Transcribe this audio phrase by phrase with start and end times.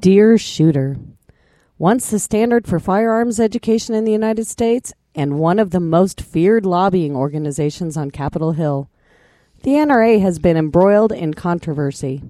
[0.00, 0.96] Dear Shooter,
[1.76, 6.22] once the standard for firearms education in the United States and one of the most
[6.22, 8.88] feared lobbying organizations on Capitol Hill,
[9.62, 12.22] the NRA has been embroiled in controversy.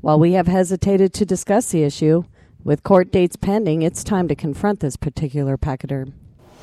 [0.00, 2.22] While we have hesitated to discuss the issue,
[2.62, 6.14] with court dates pending, it's time to confront this particular pachyderm.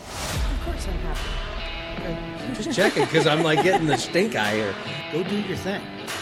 [0.08, 2.56] Of course I'm happy.
[2.56, 4.76] Just checking because I'm like getting the stink eye here.
[5.12, 5.82] Go do your thing,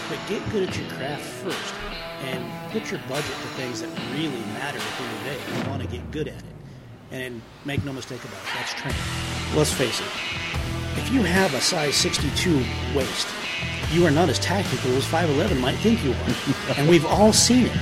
[0.10, 1.74] but get good at your craft first,
[2.24, 5.64] and put your budget to things that really matter at the end of the day.
[5.64, 6.56] You want to get good at it,
[7.12, 9.02] and make no mistake about it, that's training.
[9.56, 10.08] Let's face it.
[10.98, 12.64] If you have a size 62
[12.96, 13.28] waist,
[13.92, 17.66] you are not as tactical as 5.11 might think you are, and we've all seen
[17.66, 17.76] it.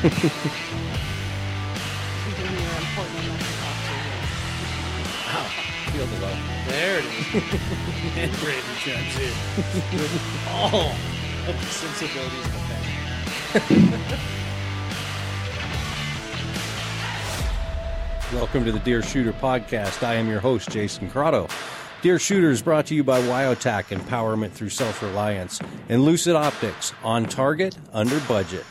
[5.26, 5.46] Wow.
[5.92, 6.38] Feel the love.
[6.68, 7.34] There it is.
[8.18, 9.34] and Brandon chimes in
[10.00, 10.92] with all
[11.48, 14.36] of the sensibilities of the family.
[18.34, 20.06] Welcome to the Deer Shooter Podcast.
[20.06, 21.50] I am your host, Jason Crotto.
[22.04, 26.94] Deer Shooter is brought to you by Wyotac Empowerment Through Self Reliance and Lucid Optics
[27.04, 28.68] on target, under budget.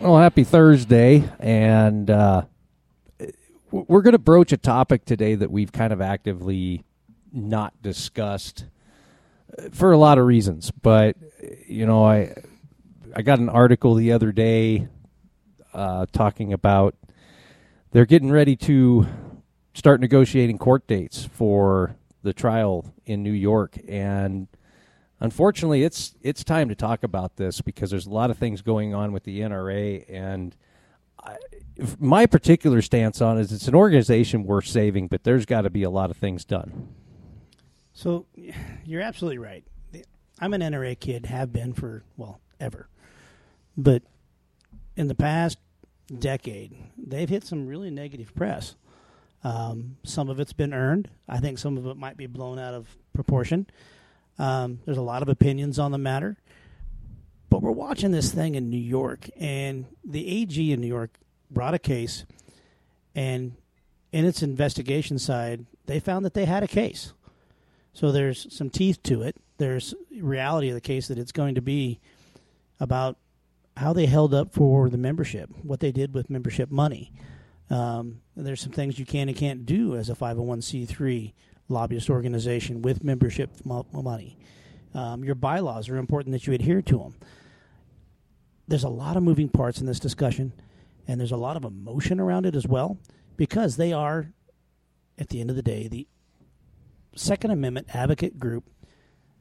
[0.00, 2.46] Well, happy Thursday, and uh,
[3.70, 6.82] we're going to broach a topic today that we've kind of actively
[7.32, 8.66] not discussed
[9.56, 10.72] uh, for a lot of reasons.
[10.72, 11.16] But
[11.68, 12.34] you know, I
[13.16, 14.88] I got an article the other day
[15.72, 16.94] uh, talking about
[17.90, 19.06] they're getting ready to
[19.72, 24.48] start negotiating court dates for the trial in New York, and
[25.18, 28.92] unfortunately, it's it's time to talk about this because there's a lot of things going
[28.92, 30.54] on with the NRA, and
[31.18, 31.36] I,
[31.98, 35.70] my particular stance on it is it's an organization worth saving, but there's got to
[35.70, 36.88] be a lot of things done.
[37.94, 38.26] So
[38.84, 39.64] you're absolutely right.
[40.38, 42.90] I'm an NRA kid, have been for, well, ever.
[43.76, 44.02] But
[44.96, 45.58] in the past
[46.18, 48.74] decade, they've hit some really negative press.
[49.44, 51.08] Um, some of it's been earned.
[51.28, 53.66] I think some of it might be blown out of proportion.
[54.38, 56.36] Um, there's a lot of opinions on the matter.
[57.48, 61.10] But we're watching this thing in New York, and the AG in New York
[61.50, 62.24] brought a case,
[63.14, 63.52] and
[64.12, 67.12] in its investigation side, they found that they had a case.
[67.92, 69.36] So there's some teeth to it.
[69.58, 72.00] There's reality of the case that it's going to be
[72.80, 73.16] about
[73.76, 77.12] how they held up for the membership, what they did with membership money.
[77.68, 81.32] Um, there's some things you can and can't do as a 501c3
[81.68, 84.38] lobbyist organization with membership mo- money.
[84.94, 87.16] Um, your bylaws are important that you adhere to them.
[88.68, 90.52] There's a lot of moving parts in this discussion,
[91.06, 92.98] and there's a lot of emotion around it as well,
[93.36, 94.32] because they are,
[95.18, 96.06] at the end of the day, the
[97.14, 98.64] Second Amendment advocate group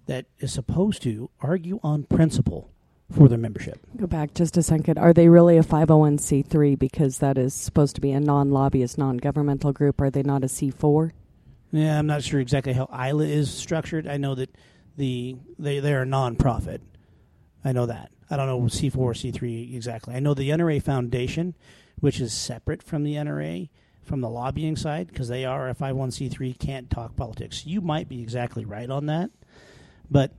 [0.08, 2.72] that is supposed to argue on principle
[3.12, 3.80] for their membership.
[3.98, 4.98] Go back just a second.
[4.98, 9.18] Are they really a 501c3 because that is supposed to be a non lobbyist, non
[9.18, 10.02] governmental group?
[10.02, 11.12] Are they not a C4?
[11.72, 14.08] Yeah, I'm not sure exactly how ILA is structured.
[14.08, 14.50] I know that
[14.98, 16.80] the they they're a nonprofit.
[17.64, 18.12] I know that.
[18.30, 20.16] I don't know C4 or C3 exactly.
[20.16, 21.54] I know the NRA Foundation,
[22.00, 23.70] which is separate from the NRA
[24.02, 27.66] from the lobbying side because they are a 501c3 can't talk politics.
[27.66, 29.32] You might be exactly right on that.
[30.10, 30.32] But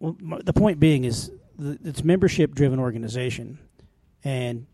[0.00, 3.58] well, the point being is th- it's membership driven organization
[4.24, 4.66] and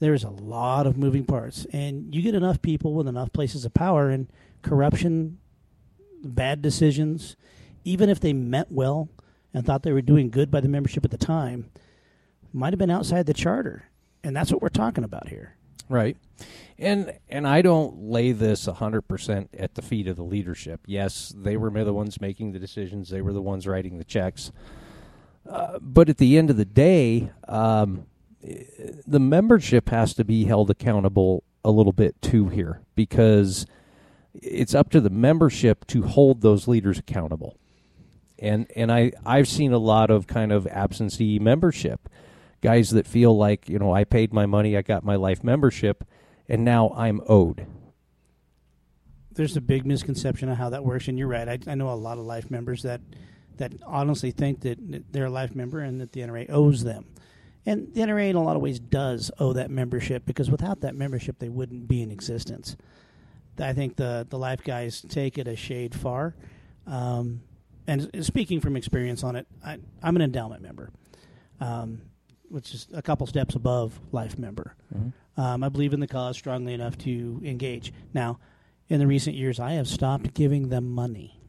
[0.00, 3.72] there's a lot of moving parts and you get enough people with enough places of
[3.74, 4.28] power and
[4.62, 5.38] corruption
[6.24, 7.36] bad decisions
[7.84, 9.08] even if they meant well
[9.54, 11.70] and thought they were doing good by the membership at the time
[12.52, 13.84] might have been outside the charter
[14.24, 15.56] and that's what we're talking about here
[15.92, 16.16] Right.
[16.78, 20.80] And and I don't lay this 100% at the feet of the leadership.
[20.86, 24.52] Yes, they were the ones making the decisions, they were the ones writing the checks.
[25.46, 28.06] Uh, but at the end of the day, um,
[29.06, 33.66] the membership has to be held accountable a little bit too here because
[34.34, 37.58] it's up to the membership to hold those leaders accountable.
[38.38, 42.08] And and I I've seen a lot of kind of absentee membership
[42.62, 46.04] guys that feel like you know I paid my money, I got my life membership,
[46.48, 47.66] and now I'm owed.
[49.34, 51.48] there's a big misconception of how that works, and you're right.
[51.48, 53.00] I, I know a lot of life members that
[53.58, 54.78] that honestly think that
[55.12, 57.06] they're a life member and that the NRA owes them.
[57.64, 60.94] And the NRA, in a lot of ways, does owe that membership because without that
[60.96, 62.76] membership, they wouldn't be in existence.
[63.58, 66.34] I think the the life guys take it a shade far.
[66.86, 67.42] Um,
[67.86, 70.90] and speaking from experience on it, I, I'm an endowment member,
[71.60, 72.02] um,
[72.52, 74.74] which is a couple steps above life member.
[75.36, 77.92] Um, I believe in the cause strongly enough to engage.
[78.12, 78.38] Now,
[78.88, 81.40] in the recent years, I have stopped giving them money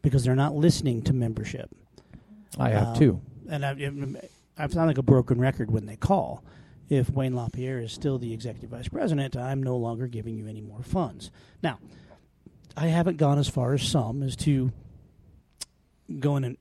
[0.00, 1.70] because they're not listening to membership.
[2.58, 3.20] I have Um, too.
[3.48, 3.72] And I,
[4.56, 6.42] I sound like a broken record when they call.
[6.88, 10.60] If Wayne LaPierre is still the executive vice president, I'm no longer giving you any
[10.62, 11.30] more funds.
[11.62, 11.78] Now,
[12.76, 14.72] I haven't gone as far as some as to
[16.18, 16.56] go in and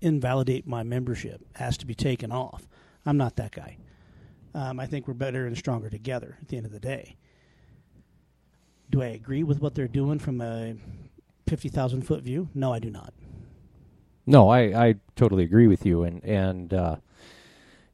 [0.00, 2.68] invalidate my membership, has to be taken off.
[3.04, 3.78] I'm not that guy.
[4.54, 7.16] Um, I think we're better and stronger together at the end of the day.
[8.90, 10.74] Do I agree with what they're doing from a
[11.48, 12.48] 50,000 foot view?
[12.54, 13.12] No, I do not.
[14.28, 16.96] No, I, I totally agree with you, and and uh,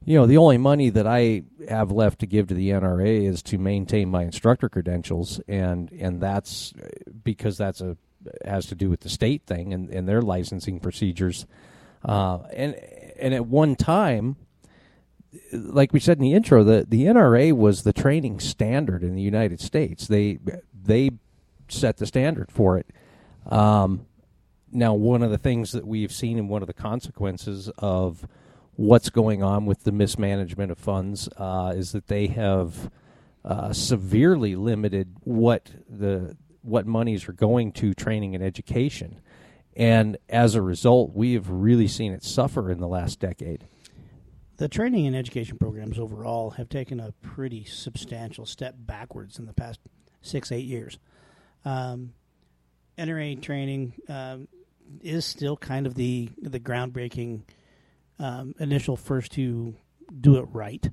[0.05, 3.41] you know the only money that I have left to give to the NRA is
[3.45, 6.75] to maintain my instructor credentials, and and that's
[7.23, 7.97] because that's a
[8.45, 11.47] has to do with the state thing and, and their licensing procedures,
[12.05, 12.75] uh, and
[13.19, 14.37] and at one time,
[15.53, 19.23] like we said in the intro, the the NRA was the training standard in the
[19.23, 20.07] United States.
[20.07, 20.39] They
[20.73, 21.11] they
[21.69, 22.87] set the standard for it.
[23.47, 24.07] Um,
[24.71, 28.27] now, one of the things that we've seen and one of the consequences of
[28.77, 32.91] what's going on with the mismanagement of funds uh, is that they have
[33.45, 39.21] uh, severely limited what the what monies are going to training and education,
[39.77, 43.67] and as a result, we have really seen it suffer in the last decade.
[44.57, 49.53] The training and education programs overall have taken a pretty substantial step backwards in the
[49.53, 49.81] past
[50.23, 50.99] six, eight years.
[51.65, 52.15] Um,
[52.97, 54.47] NRA training um,
[55.03, 57.43] is still kind of the the groundbreaking
[58.19, 59.75] um, initial first to
[60.21, 60.89] do it right.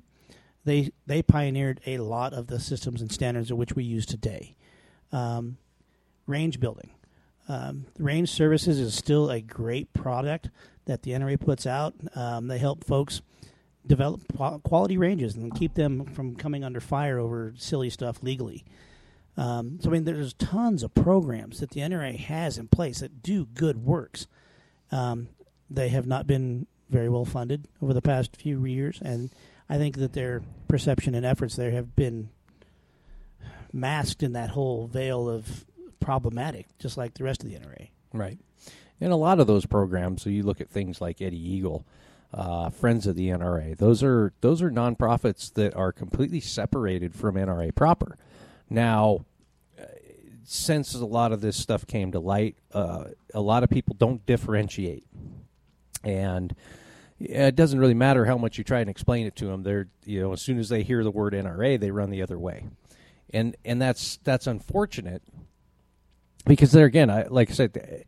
[0.64, 4.56] They they pioneered a lot of the systems and standards of which we use today.
[5.12, 5.58] Um,
[6.26, 6.90] range building,
[7.52, 10.48] um, range services is still a great product
[10.86, 11.94] that the NRA puts out.
[12.14, 13.20] Um, they help folks
[13.86, 14.22] develop
[14.62, 18.64] quality ranges and keep them from coming under fire over silly stuff legally.
[19.36, 23.22] Um, so I mean, there's tons of programs that the NRA has in place that
[23.22, 24.26] do good works.
[24.90, 25.28] Um,
[25.68, 29.30] they have not been very well funded over the past few years, and
[29.68, 32.30] I think that their perception and efforts there have been
[33.74, 35.66] masked in that whole veil of
[36.02, 37.88] problematic, just like the rest of the NRA.
[38.12, 38.38] Right.
[39.00, 41.86] And a lot of those programs, so you look at things like Eddie Eagle,
[42.34, 43.76] uh, Friends of the NRA.
[43.76, 48.16] Those are those are nonprofits that are completely separated from NRA proper.
[48.70, 49.24] Now,
[49.78, 49.84] uh,
[50.44, 54.24] since a lot of this stuff came to light, uh, a lot of people don't
[54.24, 55.04] differentiate,
[56.02, 56.54] and
[57.20, 59.62] it doesn't really matter how much you try and explain it to them.
[59.62, 62.38] They're you know as soon as they hear the word NRA, they run the other
[62.38, 62.66] way,
[63.30, 65.22] and and that's that's unfortunate
[66.44, 68.04] because there again, I like I said.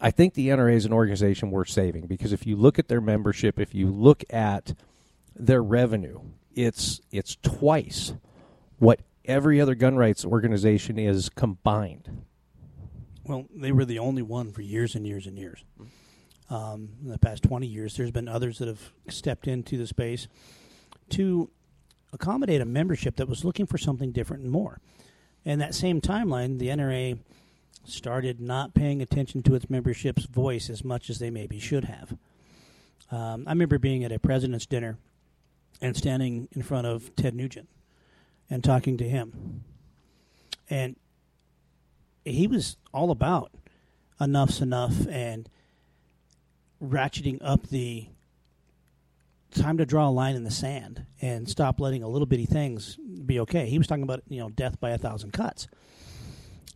[0.00, 3.00] I think the NRA is an organization worth saving because if you look at their
[3.00, 4.74] membership, if you look at
[5.36, 6.20] their revenue,
[6.54, 8.14] it's it's twice
[8.78, 12.24] what every other gun rights organization is combined.
[13.24, 15.64] Well, they were the only one for years and years and years.
[16.50, 20.26] Um, in the past 20 years, there's been others that have stepped into the space
[21.10, 21.50] to
[22.12, 24.80] accommodate a membership that was looking for something different and more.
[25.44, 27.18] And that same timeline, the NRA
[27.84, 32.16] started not paying attention to its membership's voice as much as they maybe should have.
[33.10, 34.96] Um, I remember being at a president's dinner
[35.80, 37.68] and standing in front of Ted Nugent
[38.48, 39.64] and talking to him.
[40.70, 40.96] And
[42.24, 43.50] he was all about
[44.20, 45.48] enough's enough and
[46.82, 48.06] ratcheting up the
[49.54, 52.96] time to draw a line in the sand and stop letting a little bitty things
[52.96, 53.66] be okay.
[53.66, 55.68] He was talking about, you know, death by a thousand cuts.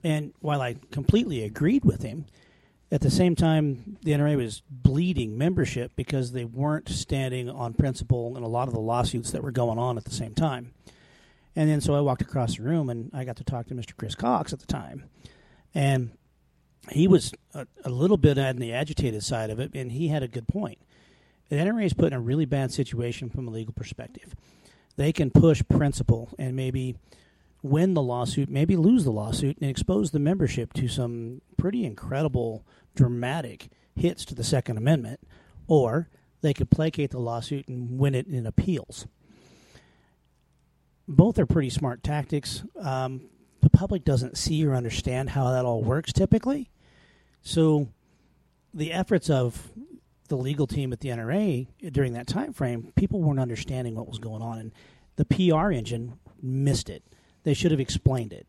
[0.07, 2.27] And while I completely agreed with him,
[2.93, 8.37] at the same time, the NRA was bleeding membership because they weren't standing on principle
[8.37, 10.73] in a lot of the lawsuits that were going on at the same time.
[11.57, 13.97] And then so I walked across the room and I got to talk to Mr.
[13.97, 15.07] Chris Cox at the time.
[15.75, 16.13] And
[16.93, 20.23] he was a, a little bit on the agitated side of it, and he had
[20.23, 20.79] a good point.
[21.49, 24.37] The NRA is put in a really bad situation from a legal perspective.
[24.95, 26.95] They can push principle and maybe
[27.63, 32.65] win the lawsuit, maybe lose the lawsuit, and expose the membership to some pretty incredible,
[32.95, 35.21] dramatic hits to the Second Amendment,
[35.67, 36.09] or
[36.43, 39.07] they could placate the lawsuit and win it in appeals.
[41.09, 42.65] Both are pretty smart tactics.
[42.81, 43.29] Um,
[43.63, 46.71] the public doesn't see or understand how that all works typically.
[47.43, 47.89] So
[48.75, 49.71] the efforts of
[50.29, 54.19] the legal team at the NRA during that time frame, people weren't understanding what was
[54.19, 54.73] going on, and
[55.17, 57.03] the PR engine missed it.
[57.47, 58.45] They should have explained it,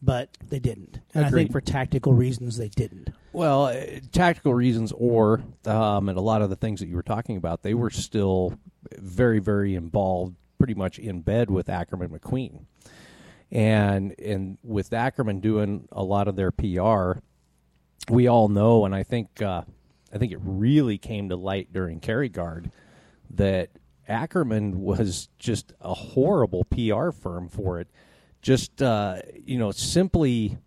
[0.00, 1.00] but they didn't.
[1.12, 3.10] And I think for tactical reasons, they didn't.
[3.32, 3.74] Well, uh,
[4.12, 7.64] tactical reasons, or um, and a lot of the things that you were talking about,
[7.64, 8.56] they were still
[8.96, 12.66] very, very involved, pretty much in bed with Ackerman McQueen,
[13.50, 17.18] and and with Ackerman doing a lot of their PR,
[18.08, 19.62] we all know, and I think uh,
[20.14, 22.70] I think it really came to light during Carry Guard
[23.30, 23.70] that
[24.06, 27.88] Ackerman was just a horrible PR firm for it.
[28.42, 30.58] Just uh, you know, simply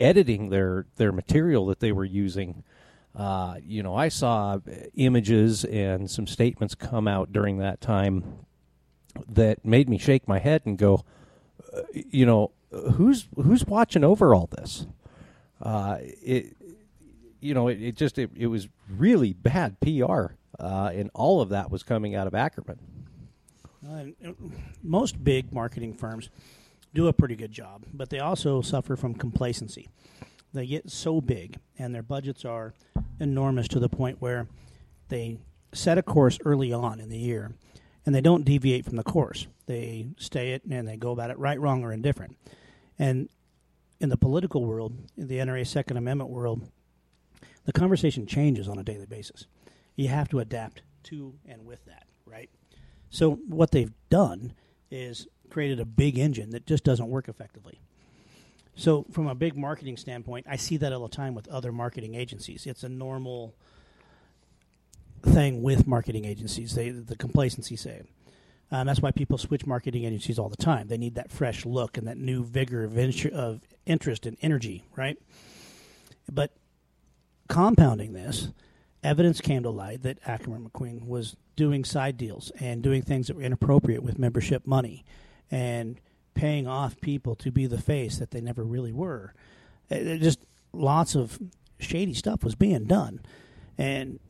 [0.00, 2.64] editing their their material that they were using.
[3.14, 4.58] Uh, you know, I saw
[4.94, 8.46] images and some statements come out during that time
[9.28, 11.04] that made me shake my head and go,
[11.74, 14.86] uh, you know, who's who's watching over all this?
[15.60, 16.56] Uh, it,
[17.40, 20.26] you know, it, it just it, it, was really bad PR,
[20.58, 22.78] uh, and all of that was coming out of Ackerman.
[23.86, 24.04] Uh,
[24.82, 26.30] most big marketing firms
[26.94, 29.88] do a pretty good job, but they also suffer from complacency.
[30.52, 32.74] They get so big, and their budgets are
[33.20, 34.48] enormous to the point where
[35.08, 35.38] they
[35.72, 37.52] set a course early on in the year,
[38.04, 39.46] and they don't deviate from the course.
[39.66, 42.36] They stay it, and they go about it right, wrong, or indifferent.
[42.98, 43.28] And
[44.00, 46.68] in the political world, in the NRA Second Amendment world,
[47.64, 49.46] the conversation changes on a daily basis.
[49.94, 52.50] You have to adapt to and with that, right?
[53.10, 54.54] So what they've done
[54.90, 57.80] is created a big engine that just doesn't work effectively.
[58.74, 62.14] So, from a big marketing standpoint, I see that all the time with other marketing
[62.14, 62.66] agencies.
[62.66, 63.54] It's a normal
[65.22, 66.74] thing with marketing agencies.
[66.74, 68.02] They the complacency say.
[68.72, 70.86] Um, that's why people switch marketing agencies all the time.
[70.86, 72.96] They need that fresh look and that new vigor of,
[73.32, 75.18] of interest and energy, right?
[76.30, 76.52] But
[77.48, 78.50] compounding this,
[79.02, 83.36] evidence came to light that Ackerman McQueen was doing side deals and doing things that
[83.36, 85.04] were inappropriate with membership money
[85.50, 86.00] and
[86.34, 89.34] paying off people to be the face that they never really were.
[89.88, 90.40] It, it just
[90.72, 91.38] lots of
[91.78, 93.20] shady stuff was being done,
[93.76, 94.20] and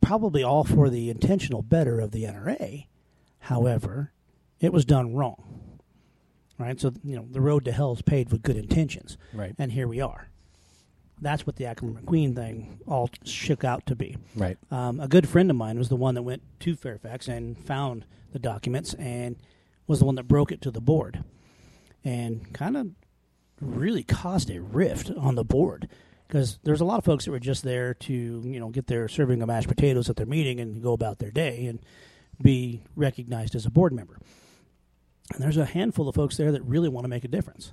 [0.00, 2.86] probably all for the intentional better of the NRA.
[3.40, 4.12] However,
[4.60, 5.60] it was done wrong.
[6.56, 9.54] Right, so you know the road to hell is paved with good intentions, right?
[9.58, 10.28] And here we are.
[11.20, 14.16] That's what the Ackerman McQueen thing all shook out to be.
[14.36, 14.56] Right.
[14.70, 18.04] Um, a good friend of mine was the one that went to Fairfax and found
[18.32, 19.36] the documents and
[19.86, 21.24] was the one that broke it to the board
[22.04, 22.88] and kind of
[23.60, 25.88] really caused a rift on the board.
[26.26, 29.08] Because there's a lot of folks that were just there to you know get their
[29.08, 31.80] serving of mashed potatoes at their meeting and go about their day and
[32.42, 34.18] be recognized as a board member.
[35.32, 37.72] And there's a handful of folks there that really want to make a difference.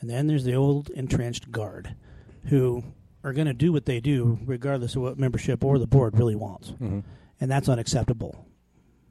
[0.00, 1.94] And then there's the old entrenched guard
[2.44, 2.84] who
[3.24, 6.36] are going to do what they do regardless of what membership or the board really
[6.36, 6.70] wants.
[6.70, 7.00] Mm-hmm.
[7.40, 8.46] and that's unacceptable.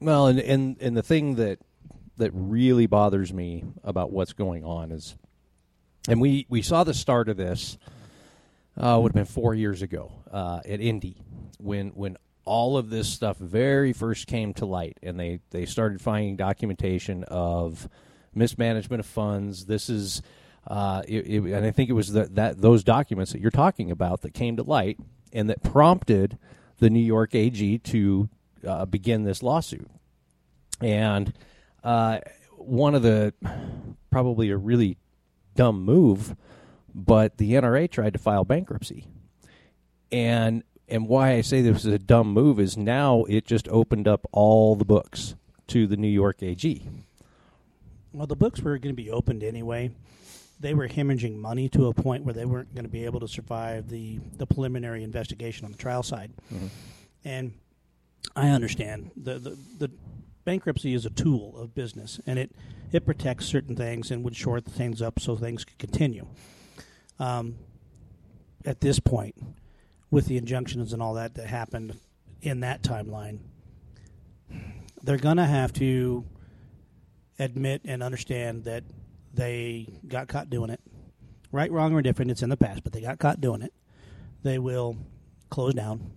[0.00, 1.58] Well and, and and the thing that
[2.18, 5.16] that really bothers me about what's going on is,
[6.08, 7.78] and we, we saw the start of this,
[8.76, 11.16] uh, would have been four years ago uh, at Indy
[11.58, 16.00] when when all of this stuff very first came to light, and they they started
[16.00, 17.88] finding documentation of
[18.34, 19.66] mismanagement of funds.
[19.66, 20.22] This is.
[20.66, 23.90] Uh, it, it, and I think it was the, that those documents that you're talking
[23.90, 24.98] about that came to light
[25.32, 26.36] and that prompted
[26.78, 28.28] the New York AG to
[28.66, 29.88] uh, begin this lawsuit.
[30.82, 31.32] And
[31.84, 32.20] uh,
[32.56, 33.32] one of the
[34.10, 34.98] probably a really
[35.54, 36.36] dumb move,
[36.94, 39.06] but the NRA tried to file bankruptcy,
[40.10, 44.08] and and why I say this is a dumb move is now it just opened
[44.08, 45.34] up all the books
[45.68, 46.82] to the New York AG.
[48.12, 49.90] Well, the books were going to be opened anyway.
[50.60, 53.28] They were hemorrhaging money to a point where they weren't going to be able to
[53.28, 56.32] survive the, the preliminary investigation on the trial side.
[56.52, 56.66] Mm-hmm.
[57.24, 57.52] And
[58.34, 59.90] I understand the, the, the
[60.48, 62.50] bankruptcy is a tool of business, and it
[62.90, 66.26] it protects certain things and would short things up so things could continue.
[67.18, 67.56] Um,
[68.64, 69.34] at this point,
[70.10, 71.98] with the injunctions and all that that happened
[72.40, 73.40] in that timeline,
[75.02, 76.24] they're going to have to
[77.38, 78.84] admit and understand that
[79.34, 80.80] they got caught doing it.
[81.52, 83.74] Right, wrong, or different, it's in the past, but they got caught doing it.
[84.44, 84.96] They will
[85.50, 86.10] close down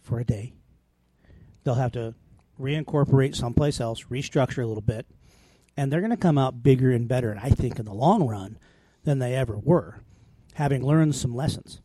[0.00, 0.54] for a day.
[1.62, 2.14] They'll have to
[2.60, 5.06] reincorporate someplace else, restructure a little bit,
[5.76, 8.26] and they're going to come out bigger and better, and I think in the long
[8.26, 8.58] run,
[9.04, 10.00] than they ever were,
[10.54, 11.80] having learned some lessons.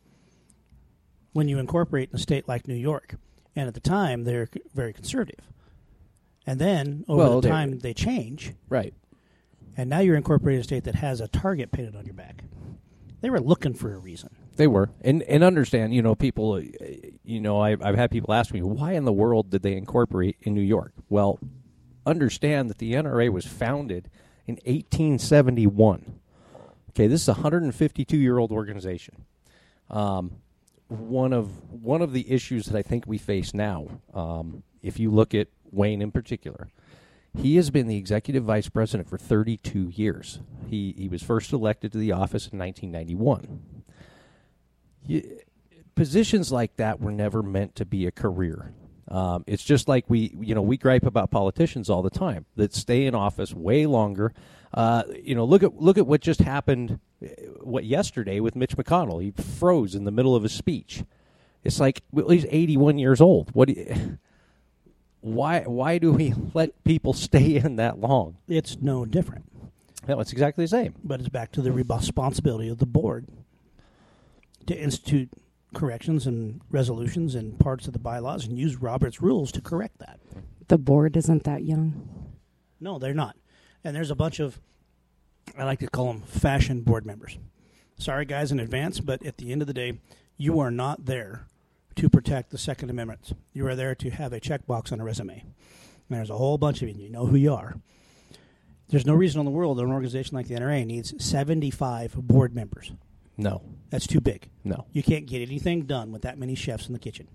[1.32, 3.14] When you incorporate in a state like New York,
[3.56, 5.48] and at the time they're very conservative,
[6.46, 8.94] and then over well, the time they change, right,
[9.76, 12.42] and now you're incorporating a state that has a target painted on your back.
[13.20, 14.34] They were looking for a reason.
[14.58, 16.62] They were, and and understand, you know, people, uh,
[17.22, 20.36] you know, I've I've had people ask me why in the world did they incorporate
[20.40, 20.92] in New York?
[21.08, 21.38] Well,
[22.04, 24.10] understand that the NRA was founded
[24.48, 26.18] in 1871.
[26.90, 29.26] Okay, this is a 152 year old organization.
[29.90, 30.38] Um,
[30.88, 35.12] one of one of the issues that I think we face now, um, if you
[35.12, 36.66] look at Wayne in particular,
[37.40, 40.40] he has been the executive vice president for 32 years.
[40.68, 43.77] He he was first elected to the office in 1991
[45.94, 48.72] positions like that were never meant to be a career.
[49.10, 52.74] Um, it's just like we, you know, we gripe about politicians all the time that
[52.74, 54.32] stay in office way longer.
[54.72, 57.28] Uh, you know, look at look at what just happened, uh,
[57.62, 59.22] what yesterday with Mitch McConnell.
[59.22, 61.04] He froze in the middle of a speech.
[61.64, 63.50] It's like well, he's 81 years old.
[63.54, 63.70] What?
[63.70, 64.18] You,
[65.20, 65.62] why?
[65.62, 68.36] Why do we let people stay in that long?
[68.46, 69.46] It's no different.
[70.06, 70.94] No, it's exactly the same.
[71.02, 73.26] But it's back to the responsibility of the board
[74.68, 75.30] to institute
[75.74, 80.20] corrections and resolutions and parts of the bylaws and use Robert's rules to correct that.
[80.68, 82.34] The board isn't that young.
[82.80, 83.36] No, they're not.
[83.84, 84.60] And there's a bunch of,
[85.56, 87.38] I like to call them fashion board members.
[87.98, 89.98] Sorry, guys, in advance, but at the end of the day,
[90.36, 91.46] you are not there
[91.96, 93.32] to protect the Second Amendment.
[93.52, 95.42] You are there to have a checkbox on a resume.
[95.42, 97.76] And there's a whole bunch of you, and you know who you are.
[98.88, 102.54] There's no reason in the world that an organization like the NRA needs 75 board
[102.54, 102.92] members.
[103.38, 104.50] No, That's too big.
[104.64, 104.84] no.
[104.92, 107.28] You can't get anything done with that many chefs in the kitchen.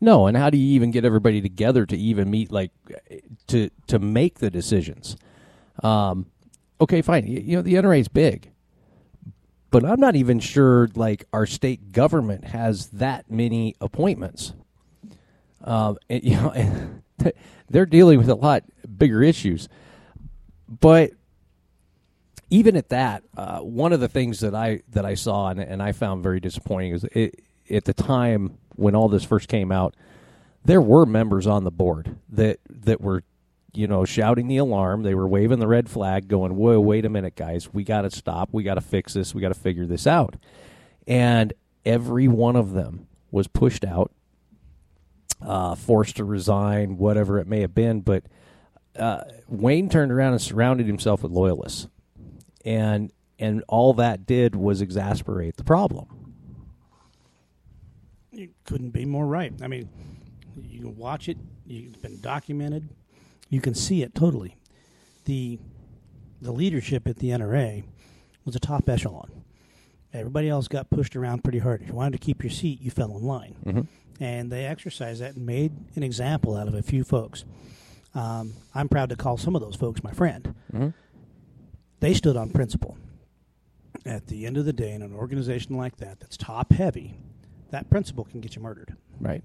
[0.00, 2.72] No, and how do you even get everybody together to even meet, like,
[3.48, 5.16] to to make the decisions?
[5.82, 6.26] Um,
[6.80, 7.26] okay, fine.
[7.26, 8.50] You, you know, the NRA is big,
[9.70, 14.52] but I'm not even sure like our state government has that many appointments.
[15.62, 16.52] Um, and, you know,
[17.70, 18.64] they're dealing with a lot
[18.98, 19.68] bigger issues,
[20.68, 21.12] but
[22.52, 25.82] even at that, uh, one of the things that I that I saw and, and
[25.82, 27.40] I found very disappointing is it,
[27.70, 29.96] at the time when all this first came out,
[30.62, 33.24] there were members on the board that that were,
[33.72, 35.02] you know, shouting the alarm.
[35.02, 37.72] They were waving the red flag, going, "Whoa, wait a minute, guys!
[37.72, 38.50] We got to stop.
[38.52, 39.34] We got to fix this.
[39.34, 40.36] We got to figure this out."
[41.06, 41.54] And
[41.86, 44.12] every one of them was pushed out,
[45.40, 48.02] uh, forced to resign, whatever it may have been.
[48.02, 48.24] But
[48.94, 51.88] uh, Wayne turned around and surrounded himself with loyalists,
[52.64, 56.06] and and all that did was exasperate the problem.
[58.30, 59.52] You couldn't be more right.
[59.62, 59.88] I mean,
[60.56, 61.36] you can watch it.
[61.68, 62.88] It's been documented.
[63.50, 64.56] You can see it totally.
[65.24, 65.58] The
[66.40, 67.84] the leadership at the NRA
[68.44, 69.30] was a top echelon.
[70.12, 71.82] Everybody else got pushed around pretty hard.
[71.82, 73.54] If you wanted to keep your seat, you fell in line.
[73.64, 73.86] Mhm.
[74.20, 77.44] And they exercised that and made an example out of a few folks.
[78.14, 80.54] Um, I'm proud to call some of those folks my friend.
[80.72, 80.94] Mhm.
[82.02, 82.98] They stood on principle.
[84.04, 87.14] At the end of the day, in an organization like that, that's top heavy,
[87.70, 88.96] that principle can get you murdered.
[89.20, 89.44] Right.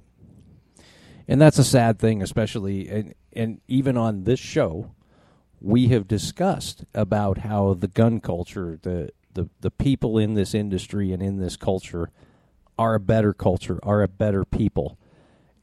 [1.27, 4.95] And that's a sad thing, especially and and even on this show,
[5.61, 11.11] we have discussed about how the gun culture, the the, the people in this industry
[11.11, 12.09] and in this culture
[12.79, 14.97] are a better culture, are a better people.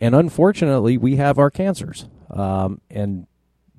[0.00, 2.06] And unfortunately, we have our cancers.
[2.30, 3.26] Um, and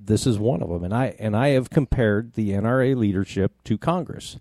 [0.08, 0.84] this is one of them.
[0.84, 4.38] And I and I have compared the NRA leadership to Congress.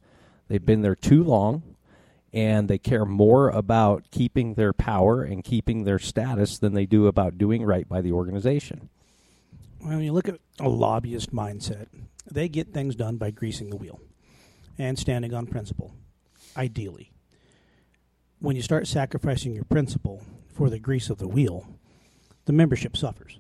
[0.49, 1.63] They've been there too long
[2.33, 7.07] and they care more about keeping their power and keeping their status than they do
[7.07, 8.91] about doing right by the organization.
[9.79, 11.87] When you look at a lobbyist mindset,
[12.29, 14.01] they get things done by greasing the wheel
[14.77, 15.95] and standing on principle,
[16.57, 17.13] ideally.
[18.41, 20.23] When you start sacrificing your principle
[20.53, 21.69] for the grease of the wheel,
[22.47, 23.39] the membership suffers.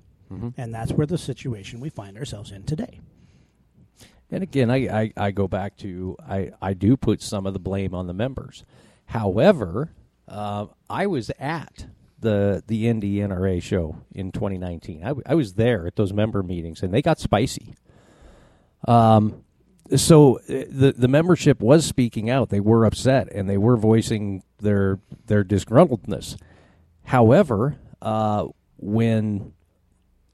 [0.57, 3.01] And that's where the situation we find ourselves in today.
[4.31, 7.61] And again, I, I, I go back to I, I do put some of the
[7.61, 8.64] blame on the members.
[9.07, 9.92] However,
[10.27, 11.87] uh, I was at
[12.18, 15.03] the the Indy NRA show in 2019.
[15.03, 17.75] I, w- I was there at those member meetings, and they got spicy.
[18.88, 19.44] Um,
[19.94, 22.49] so uh, the the membership was speaking out.
[22.49, 26.37] They were upset, and they were voicing their their disgruntledness.
[27.05, 28.47] However, uh,
[28.79, 29.53] when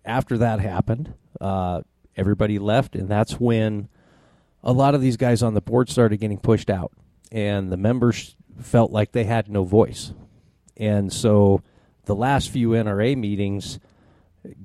[0.04, 1.82] after that happened, uh,
[2.16, 3.88] everybody left, and that's when
[4.62, 6.92] a lot of these guys on the board started getting pushed out,
[7.32, 10.12] and the members felt like they had no voice.
[10.76, 11.62] And so
[12.04, 13.78] the last few NRA meetings,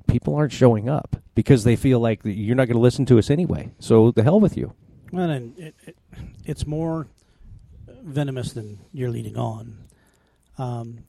[0.06, 3.30] people aren't showing up because they feel like you're not going to listen to us
[3.30, 3.70] anyway.
[3.78, 4.72] So the hell with you.
[5.12, 5.96] Well, and it, it,
[6.44, 7.06] it's more
[8.02, 9.78] venomous than you're leading on.
[10.58, 11.04] Um,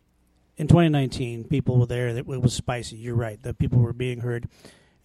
[0.57, 2.13] in 2019, people were there.
[2.13, 2.97] That it was spicy.
[2.97, 3.41] You're right.
[3.41, 4.49] The people were being heard,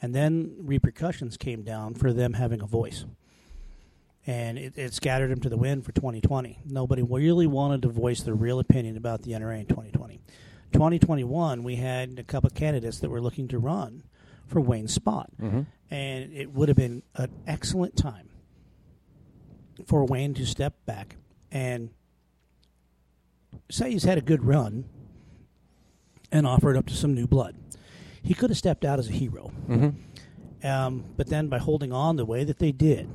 [0.00, 3.04] and then repercussions came down for them having a voice,
[4.26, 6.60] and it, it scattered them to the wind for 2020.
[6.64, 10.20] Nobody really wanted to voice their real opinion about the NRA in 2020.
[10.72, 14.04] 2021, we had a couple of candidates that were looking to run
[14.46, 15.62] for Wayne's spot, mm-hmm.
[15.90, 18.30] and it would have been an excellent time
[19.86, 21.16] for Wayne to step back
[21.50, 21.90] and
[23.70, 24.84] say he's had a good run
[26.32, 27.54] and offer it up to some new blood.
[28.22, 29.52] He could have stepped out as a hero.
[30.64, 33.08] Um, but then by holding on the way that they did,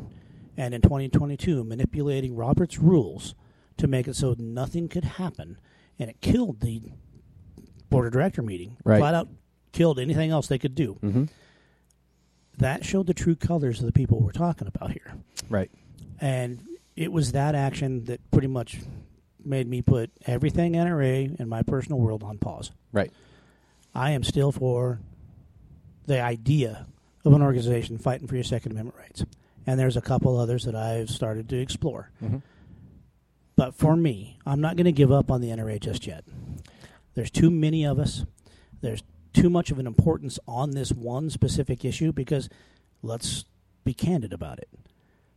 [0.55, 3.35] and in 2022 manipulating Robert's rules
[3.77, 5.57] to make it so nothing could happen
[5.99, 6.81] and it killed the
[7.89, 8.77] board of director meeting.
[8.83, 8.99] Right.
[8.99, 9.27] Flat out
[9.71, 10.97] killed anything else they could do.
[11.03, 11.25] Mm-hmm.
[12.57, 15.13] That showed the true colors of the people we're talking about here.
[15.49, 15.69] Right.
[16.19, 16.63] And
[16.95, 18.79] it was that action that pretty much
[19.47, 22.71] made me put everything NRA in my personal world on pause.
[22.91, 23.11] Right.
[23.95, 24.99] I am still for
[26.05, 26.87] the idea
[27.25, 29.25] of an organization fighting for your Second Amendment rights.
[29.65, 32.11] And there's a couple others that I've started to explore.
[32.23, 32.41] Mhm.
[33.55, 36.23] But for me, I'm not going to give up on the NRA just yet.
[37.15, 38.25] There's too many of us.
[38.81, 42.49] There's too much of an importance on this one specific issue because
[43.01, 43.45] let's
[43.83, 44.69] be candid about it.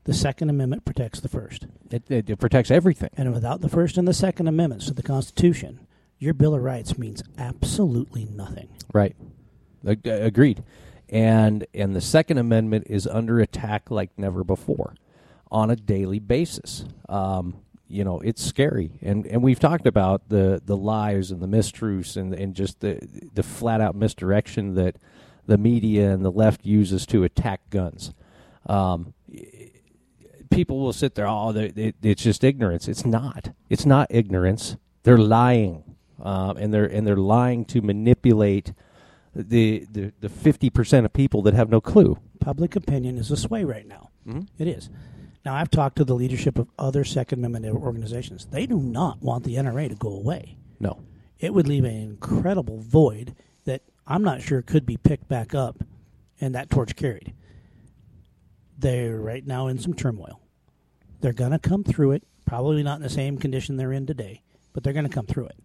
[0.05, 1.67] The Second Amendment protects the First.
[1.91, 3.11] It, it, it protects everything.
[3.17, 5.87] And without the First and the Second Amendments to the Constitution,
[6.19, 8.69] your Bill of Rights means absolutely nothing.
[8.93, 9.15] Right.
[9.87, 10.63] Ag- Agreed.
[11.09, 14.95] And and the Second Amendment is under attack like never before,
[15.51, 16.85] on a daily basis.
[17.09, 17.57] Um,
[17.89, 22.17] you know, it's scary, and and we've talked about the the lies and the mistruths
[22.17, 23.01] and and just the
[23.35, 24.97] the flat out misdirection that
[25.47, 28.13] the media and the left uses to attack guns.
[28.67, 29.15] Um,
[30.51, 32.89] people will sit there, oh, they- it, it's just ignorance.
[32.89, 33.53] It's not.
[33.69, 34.77] It's not ignorance.
[35.05, 35.85] They're lying,
[36.21, 38.73] um, and they're and they're lying to manipulate
[39.35, 42.19] the the the fifty percent of people that have no clue.
[42.41, 44.11] Public opinion is a sway right now.
[44.27, 44.47] Mhm.
[44.59, 44.91] It is.
[45.45, 48.47] Now, I've talked to the leadership of other Second Amendment organizations.
[48.51, 50.59] They do not want the NRA to go away.
[50.79, 50.99] No,
[51.39, 53.35] It would leave an incredible void
[53.65, 55.83] that I'm not sure could be picked back up
[56.43, 57.33] and that torch carried.
[58.81, 60.41] They're right now in some turmoil.
[61.21, 64.43] They're going to come through it, probably not in the same condition they're in today,
[64.73, 65.59] but they're going to come through it.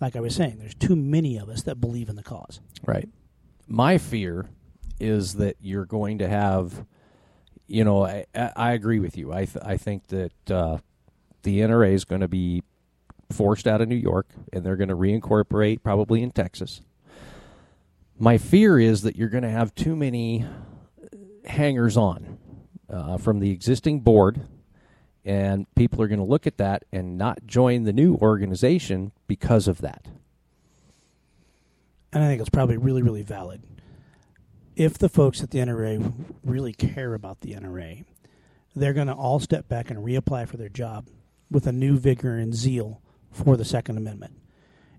[0.00, 2.60] Like I was saying, there's too many of us that believe in the cause.
[2.86, 3.08] right.
[3.70, 4.48] My fear
[4.98, 6.86] is that you're going to have,
[7.66, 9.30] you know, I, I agree with you.
[9.30, 10.78] I th- I think that uh,
[11.42, 12.62] the NRA is going to be
[13.30, 16.80] forced out of New York, and they're going to reincorporate probably in Texas.
[18.18, 20.46] My fear is that you're going to have too many
[21.44, 22.37] hangers on
[22.90, 24.40] uh, from the existing board,
[25.24, 29.68] and people are going to look at that and not join the new organization because
[29.68, 30.06] of that.
[32.12, 33.62] and I think it's probably really, really valid.
[34.76, 36.12] If the folks at the NRA
[36.44, 38.04] really care about the NRA,
[38.74, 41.08] they're going to all step back and reapply for their job
[41.50, 44.34] with a new vigor and zeal for the Second Amendment.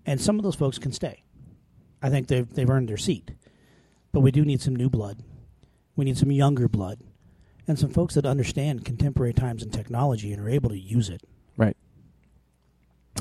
[0.05, 1.23] And some of those folks can stay.
[2.01, 3.31] I think they've, they've earned their seat.
[4.11, 5.23] But we do need some new blood.
[5.95, 6.99] We need some younger blood.
[7.69, 11.21] And some folks that understand contemporary times and technology and are able to use it.
[11.55, 11.77] Right.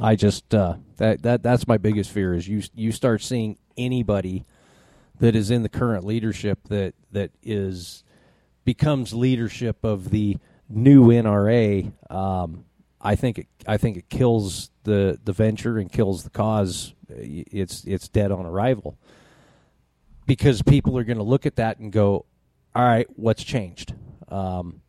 [0.01, 4.47] I just uh, that that that's my biggest fear is you you start seeing anybody
[5.21, 8.05] that is in the current leadership that that is
[8.65, 11.93] becomes leadership of the new NRA.
[12.11, 12.65] Um,
[13.03, 16.95] I think it I think it kills the the venture and kills the cause.
[17.11, 18.97] It's it's dead on arrival
[20.27, 22.25] because people are going to look at that and go,
[22.75, 23.93] "All right, what's changed?"
[24.29, 24.83] Um,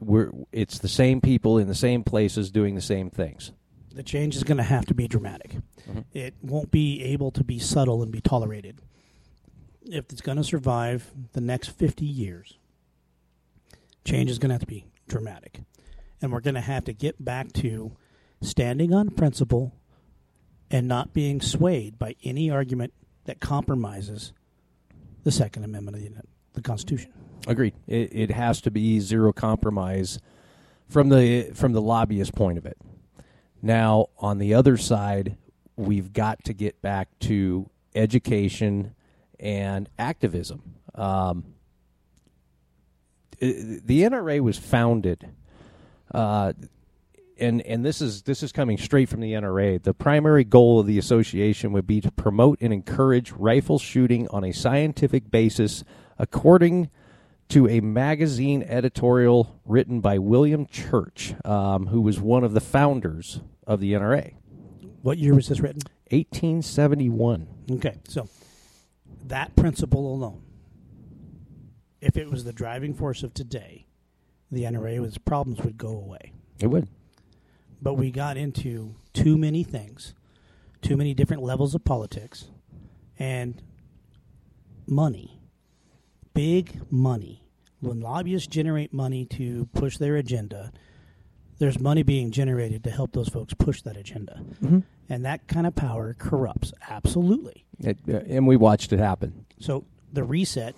[0.00, 3.52] we're it's the same people in the same places doing the same things.
[3.92, 5.56] the change is going to have to be dramatic.
[6.12, 8.80] It won't be able to be subtle and be tolerated.
[9.82, 12.56] If it's going to survive the next 50 years,
[14.04, 15.60] change is going to have to be dramatic.
[16.22, 17.96] And we're going to have to get back to
[18.40, 19.74] standing on principle
[20.70, 22.92] and not being swayed by any argument
[23.24, 24.32] that compromises
[25.24, 26.22] the Second Amendment of the,
[26.54, 27.12] the Constitution.
[27.46, 27.74] Agreed.
[27.86, 30.20] It, it has to be zero compromise
[30.88, 32.76] from the from the lobbyist point of it.
[33.62, 35.36] Now, on the other side,
[35.76, 38.94] we've got to get back to education
[39.38, 40.74] and activism.
[40.94, 41.54] Um,
[43.40, 45.30] the NRA was founded,
[46.12, 46.52] uh,
[47.38, 49.82] and and this is this is coming straight from the NRA.
[49.82, 54.44] The primary goal of the association would be to promote and encourage rifle shooting on
[54.44, 55.84] a scientific basis,
[56.20, 56.90] according
[57.48, 63.40] to a magazine editorial written by William Church, um, who was one of the founders
[63.66, 64.34] of the NRA,
[65.02, 65.82] What year was this written?
[66.10, 67.48] 1871.
[67.72, 68.28] Okay, so
[69.26, 70.42] that principle alone,
[72.00, 73.86] if it was the driving force of today,
[74.52, 76.32] the NRA with its problems would go away.
[76.60, 76.86] It would.
[77.80, 80.14] But we got into too many things,
[80.82, 82.48] too many different levels of politics,
[83.18, 83.62] and
[84.86, 85.39] money,
[86.34, 87.44] big money.
[87.80, 90.70] When lobbyists generate money to push their agenda,
[91.58, 94.42] there's money being generated to help those folks push that agenda.
[95.08, 97.64] And that kind of power corrupts, absolutely.
[97.78, 99.46] It, uh, and we watched it happen.
[99.58, 100.74] So the reset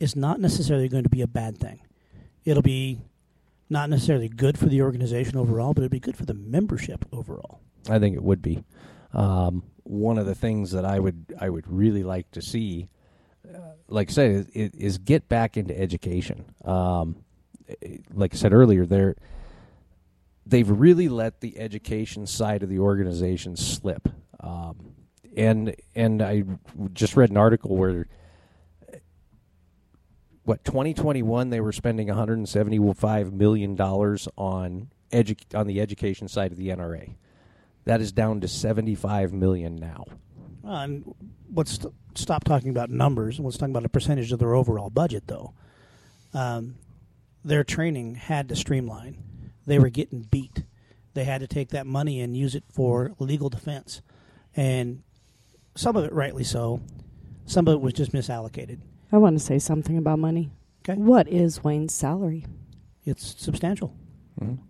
[0.00, 1.80] is not necessarily going to be a bad thing.
[2.44, 3.00] It'll be
[3.70, 7.60] not necessarily good for the organization overall, but it'll be good for the membership overall.
[7.88, 8.64] I think it would be.
[9.12, 12.88] Um, one of the things that I would I would really like to see,
[13.88, 16.44] like I said, is, is get back into education.
[16.64, 17.16] Um,
[18.12, 19.16] like I said earlier, they're
[20.46, 24.08] they've really let the education side of the organization slip.
[24.40, 24.94] Um,
[25.36, 26.44] and and I
[26.92, 28.08] just read an article where
[30.44, 36.58] what 2021 they were spending 175 million dollars on edu- on the education side of
[36.58, 37.16] the NRA.
[37.84, 40.04] That is down to 75 million now.
[40.68, 41.14] Uh, and
[41.54, 43.40] let's st- stop talking about numbers.
[43.40, 45.54] Let's talk about a percentage of their overall budget, though.
[46.34, 46.74] Um,
[47.44, 49.16] their training had to streamline.
[49.66, 50.64] They were getting beat.
[51.14, 54.02] They had to take that money and use it for legal defense,
[54.54, 55.02] and
[55.74, 56.80] some of it rightly so.
[57.46, 58.80] Some of it was just misallocated.
[59.10, 60.50] I want to say something about money.
[60.86, 61.00] Okay.
[61.00, 62.44] What is Wayne's salary?
[63.06, 63.94] It's substantial.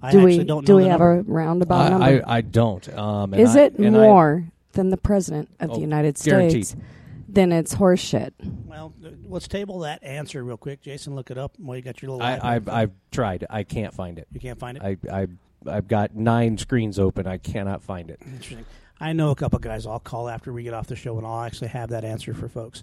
[0.00, 1.18] I do actually we don't do know we have number.
[1.18, 2.22] a roundabout I, number?
[2.26, 2.88] I, I don't.
[2.96, 6.66] Um, is I- it and I- more than the president of Oh, the United guaranteed.
[6.66, 6.82] States?
[7.30, 8.32] Then it's horseshit.
[8.64, 10.80] Well, uh, let's table that answer real quick.
[10.80, 12.26] Jason, look it up while you got your little.
[12.26, 12.68] I, I've.
[12.68, 13.44] I've tried.
[13.50, 14.26] I can't find it.
[14.32, 14.82] you can't find it.
[14.82, 15.26] I I
[15.66, 17.26] I've got nine screens open.
[17.26, 18.20] I cannot find it.
[18.24, 18.64] Interesting.
[19.00, 21.42] I know a couple guys I'll call after we get off the show, and I'll
[21.42, 22.82] actually have that answer for folks.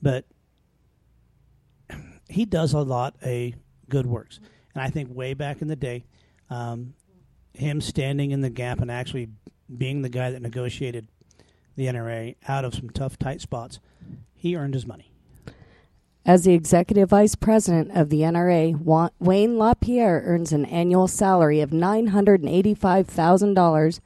[0.00, 0.26] But
[2.28, 3.52] he does a lot of
[3.88, 4.40] good works,
[4.74, 6.04] and I think way back in the day,
[6.50, 6.94] um,
[7.52, 9.28] him standing in the gap and actually
[9.76, 11.08] being the guy that negotiated
[11.76, 13.78] the NRA out of some tough, tight spots,
[14.34, 15.08] he earned his money.
[16.24, 21.70] As the executive vice president of the NRA, Wayne LaPierre earns an annual salary of
[21.70, 24.00] $985,000,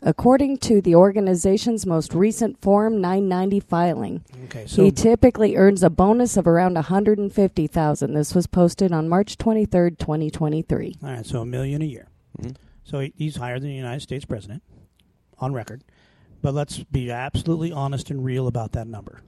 [0.00, 4.24] according to the organization's most recent Form 990 filing.
[4.44, 8.14] Okay, so he typically earns a bonus of around $150,000.
[8.14, 10.96] This was posted on March 23rd, 2023.
[11.02, 12.06] all right, so a million a year.
[12.40, 12.54] Mhm.
[12.84, 14.62] So he's higher than the United States president,
[15.40, 15.84] on record.
[16.40, 19.22] But let's be absolutely honest and real about that number.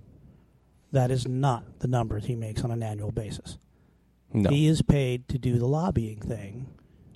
[0.93, 3.59] That is not the number he makes on an annual basis.
[4.33, 4.51] No.
[4.51, 6.69] He is paid to do the lobbying thing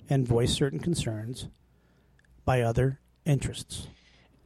[0.09, 1.47] and voice certain concerns
[2.43, 3.87] by other interests.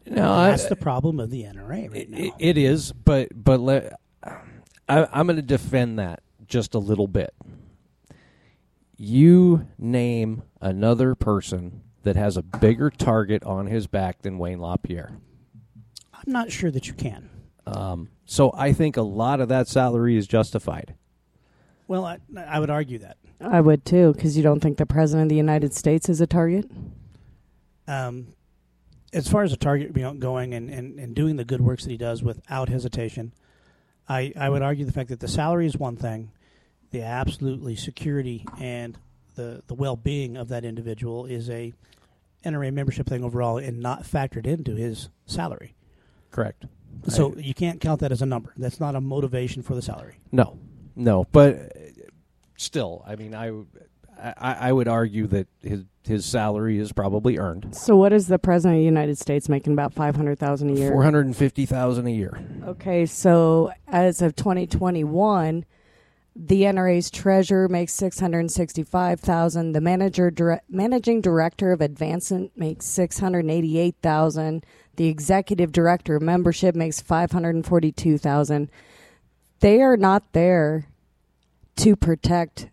[0.06, 2.36] no, I, That's the problem of the NRA right it, now.
[2.40, 7.34] it is, but but let, I, I'm going to defend that just a little bit.
[8.98, 15.18] You name another person that has a bigger target on his back than Wayne LaPierre.
[16.14, 17.30] I'm not sure that you can.
[17.66, 20.96] Um, so I think a lot of that salary is justified.
[21.88, 23.18] Well, I, I would argue that.
[23.42, 26.28] I would too, because you don't think the president of the United States is a
[26.28, 26.70] target?
[27.90, 28.28] um,
[29.12, 31.84] as far as the target you know, going and, and, and doing the good works
[31.84, 33.34] that he does without hesitation,
[34.08, 36.32] I, I would argue the fact that the salary is one thing,
[36.92, 38.98] the absolutely security and
[39.40, 41.74] the, the well being of that individual is a
[42.46, 45.76] NRA membership thing overall and not factored into his salary.
[46.30, 46.66] Correct.
[47.08, 48.54] So you can't count that as a number.
[48.58, 50.18] That's not a motivation for the salary.
[50.34, 50.60] No,
[50.96, 51.72] no, but
[52.58, 53.52] still, I mean, I,
[54.22, 58.40] I, I would argue that his his salary is probably earned So, what is the
[58.40, 60.92] president of the United States making about 500000 a year?
[60.92, 62.38] four hundred and fifty thousand a year.
[62.66, 65.66] Okay, so as of 2021,
[66.36, 74.66] the NRA's treasurer makes 665,000, the manager dire- managing director of advancement makes 688,000,
[74.96, 78.70] the executive director of membership makes 542,000.
[79.60, 80.88] They are not there
[81.78, 82.70] to protect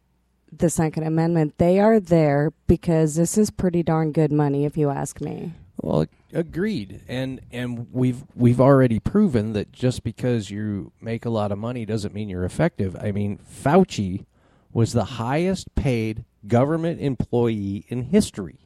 [0.52, 1.58] the second amendment.
[1.58, 5.52] They are there because this is pretty darn good money if you ask me.
[5.78, 11.52] Well, agreed, and and we've we've already proven that just because you make a lot
[11.52, 12.96] of money doesn't mean you're effective.
[12.96, 14.24] I mean, Fauci
[14.72, 18.58] was the highest paid government employee in history,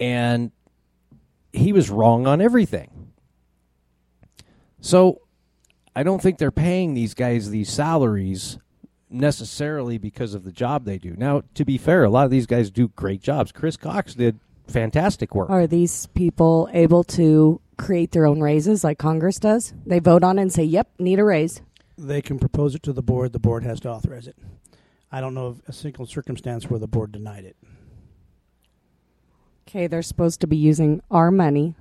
[0.00, 0.50] and
[1.52, 3.12] he was wrong on everything.
[4.80, 5.20] So,
[5.94, 8.58] I don't think they're paying these guys these salaries
[9.08, 11.14] necessarily because of the job they do.
[11.16, 13.52] Now, to be fair, a lot of these guys do great jobs.
[13.52, 14.38] Chris Cox did
[14.70, 15.50] fantastic work.
[15.50, 19.74] Are these people able to create their own raises like Congress does?
[19.84, 21.60] They vote on it and say, yep, need a raise.
[21.98, 23.32] They can propose it to the board.
[23.32, 24.36] The board has to authorize it.
[25.12, 27.56] I don't know of a single circumstance where the board denied it.
[29.68, 31.74] Okay, they're supposed to be using our money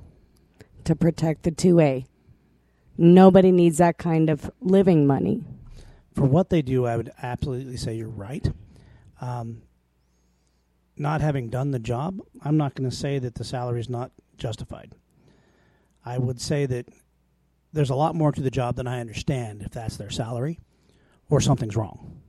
[0.84, 2.06] to protect the 2A.
[2.98, 5.44] Nobody needs that kind of living money.
[6.14, 8.52] For what they do, I would absolutely say you're right.
[9.22, 9.62] Um,
[11.00, 14.12] not having done the job, I'm not going to say that the salary is not
[14.38, 14.96] justified.
[16.06, 16.88] I would say that
[17.72, 20.60] there's a lot more to the job than I understand if that's their salary
[21.30, 22.20] or something's wrong.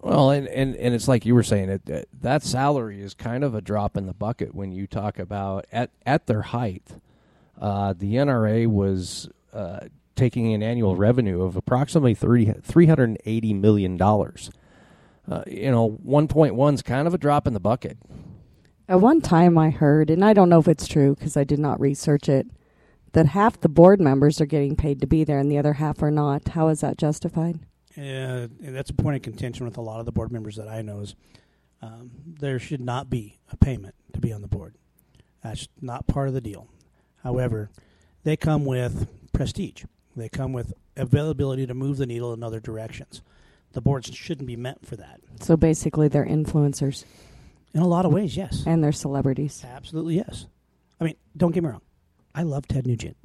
[0.00, 3.44] Well, and, and, and it's like you were saying it that, that salary is kind
[3.44, 6.88] of a drop in the bucket when you talk about at at their height.
[7.60, 9.86] Uh, the NRA was uh,
[10.16, 13.96] taking an annual revenue of approximately 30, $380 million.
[15.30, 17.98] Uh, you know, 1.1 is kind of a drop in the bucket.
[18.88, 21.58] At one time, I heard, and I don't know if it's true because I did
[21.58, 22.46] not research it,
[23.12, 26.02] that half the board members are getting paid to be there and the other half
[26.02, 26.48] are not.
[26.48, 27.60] How is that justified?
[27.96, 30.82] Uh, that's a point of contention with a lot of the board members that I
[30.82, 31.00] know.
[31.00, 31.14] Is
[31.82, 34.74] um, there should not be a payment to be on the board.
[35.42, 36.68] That's not part of the deal.
[37.22, 37.70] However,
[38.24, 39.84] they come with prestige.
[40.16, 43.22] They come with availability to move the needle in other directions.
[43.72, 45.20] The boards shouldn't be meant for that.
[45.40, 47.04] So basically, they're influencers
[47.74, 48.64] In a lot of ways, yes.
[48.66, 49.64] and they're celebrities.
[49.66, 50.46] Absolutely, yes.
[51.00, 51.80] I mean, don't get me wrong.
[52.34, 53.16] I love Ted Nugent,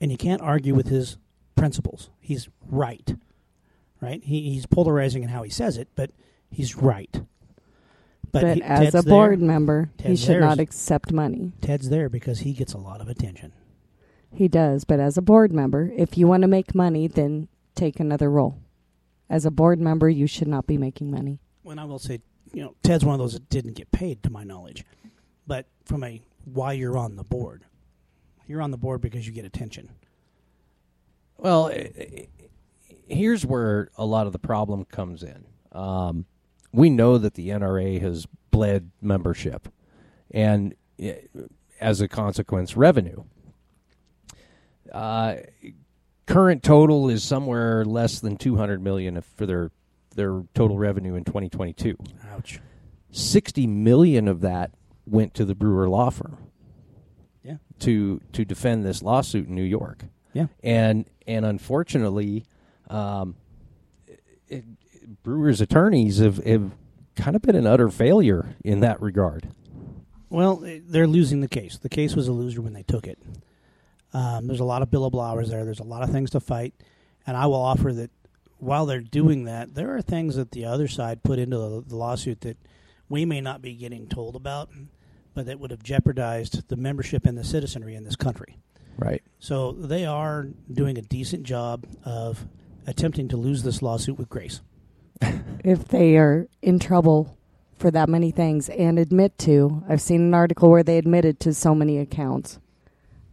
[0.00, 1.16] and you can't argue with his
[1.54, 2.10] principles.
[2.20, 3.14] He's right,
[4.00, 4.22] right?
[4.24, 6.10] He, he's polarizing in how he says it, but
[6.50, 7.22] he's right.
[8.32, 11.52] But, he- as Ted's a there- board member, he should there not accept money.
[11.60, 13.52] Ted's there because he gets a lot of attention.
[14.32, 18.00] He does, but as a board member, if you want to make money, then take
[18.00, 18.58] another role.
[19.30, 21.38] As a board member, you should not be making money.
[21.62, 22.20] When I will say,
[22.52, 24.84] you know, Ted's one of those that didn't get paid, to my knowledge.
[25.46, 27.64] But from a why you're on the board,
[28.46, 29.90] you're on the board because you get attention.
[31.38, 32.28] Well, i- i-
[33.08, 35.44] here's where a lot of the problem comes in.
[35.72, 36.26] Um,
[36.72, 39.68] we know that the NRA has bled membership,
[40.30, 41.16] and eh,
[41.80, 43.24] as a consequence, revenue.
[44.92, 45.36] Uh,
[46.26, 49.70] current total is somewhere less than 200 million for their
[50.14, 51.96] their total revenue in 2022.
[52.32, 52.60] Ouch.
[53.10, 54.70] 60 million of that
[55.06, 56.38] went to the Brewer law firm
[57.42, 57.56] Yeah.
[57.80, 60.46] to to defend this lawsuit in New York Yeah.
[60.62, 62.44] and and unfortunately,
[62.88, 63.34] um,
[64.48, 64.64] it,
[65.22, 66.72] Brewer's attorneys have, have
[67.16, 69.48] kind of been an utter failure in that regard.
[70.30, 71.78] Well, they're losing the case.
[71.78, 73.18] The case was a loser when they took it.
[74.14, 75.64] Um, there's a lot of billable hours there.
[75.64, 76.72] There's a lot of things to fight,
[77.26, 78.10] and I will offer that
[78.58, 81.96] while they're doing that, there are things that the other side put into the, the
[81.96, 82.56] lawsuit that
[83.08, 84.70] we may not be getting told about,
[85.34, 88.56] but that would have jeopardized the membership and the citizenry in this country.
[88.96, 89.22] Right.
[89.40, 92.46] So they are doing a decent job of
[92.86, 94.60] attempting to lose this lawsuit with grace.
[95.64, 97.38] If they are in trouble
[97.78, 101.54] for that many things and admit to, I've seen an article where they admitted to
[101.54, 102.58] so many accounts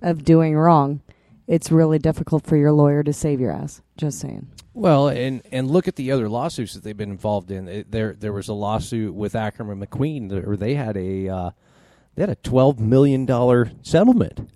[0.02, 1.02] of doing wrong.
[1.48, 3.82] It's really difficult for your lawyer to save your ass.
[3.98, 4.48] Just saying.
[4.74, 7.68] Well, and and look at the other lawsuits that they've been involved in.
[7.68, 11.52] It- There there was a lawsuit with Ackerman McQueen, or they had a uh,
[12.16, 14.50] they had a twelve million dollar settlement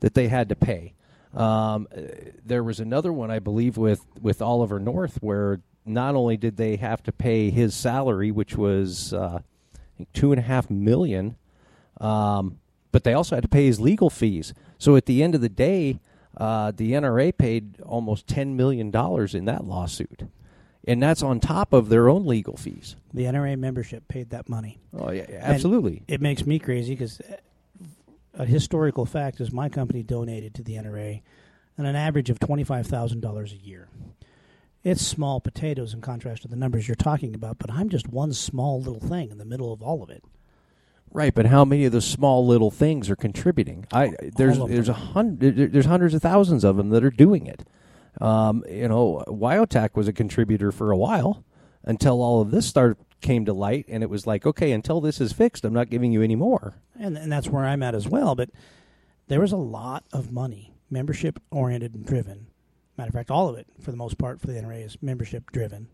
[0.00, 0.94] that they had to pay.
[1.34, 1.86] Um,
[2.44, 6.76] there was another one, I believe, with with Oliver North, where not only did they
[6.76, 9.40] have to pay his salary, which was uh,
[10.12, 11.36] two and a half million,
[12.00, 12.58] um,
[12.92, 14.52] but they also had to pay his legal fees.
[14.78, 16.00] So at the end of the day,
[16.36, 20.24] uh, the NRA paid almost ten million dollars in that lawsuit,
[20.86, 22.96] and that's on top of their own legal fees.
[23.12, 24.78] The NRA membership paid that money.
[24.96, 26.02] Oh yeah, absolutely.
[26.08, 27.20] It makes me crazy because
[28.34, 31.22] a historical fact is my company donated to the NRA
[31.78, 33.88] on an average of $25,000 a year.
[34.82, 38.32] It's small potatoes in contrast to the numbers you're talking about, but I'm just one
[38.32, 40.24] small little thing in the middle of all of it.
[41.12, 43.86] Right, but how many of those small little things are contributing?
[43.92, 47.64] I there's there's a hundred there's hundreds of thousands of them that are doing it.
[48.20, 51.44] Um, you know, Wyotech was a contributor for a while
[51.84, 55.20] until all of this started came to light, and it was like, okay, until this
[55.20, 56.74] is fixed, I'm not giving you any more.
[56.98, 58.34] And, and that's where I'm at as well.
[58.34, 58.50] But
[59.28, 62.46] there was a lot of money, membership oriented and driven.
[62.96, 65.50] Matter of fact, all of it, for the most part, for the NRA is membership
[65.52, 65.88] driven.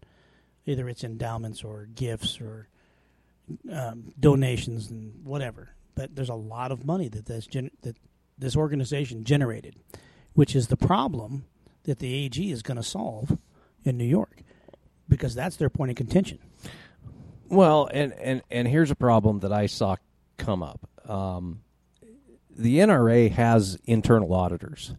[0.65, 2.69] Either it's endowments or gifts or
[3.71, 5.71] um, donations and whatever.
[5.95, 7.97] But there's a lot of money that this gen- that
[8.39, 9.77] this organization generated,
[10.35, 11.47] which is the problem
[11.85, 13.39] that the AG is going to solve
[13.85, 14.43] in New York,
[15.09, 16.39] because that's their point of contention.
[17.49, 19.97] Well, and and and here's a problem that I saw
[20.37, 20.89] come up.
[21.09, 21.61] Um,
[22.55, 24.95] the NRA has internal auditors,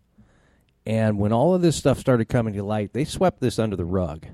[0.86, 3.86] and when all of this stuff started coming to light, they swept this under the
[3.86, 4.26] rug,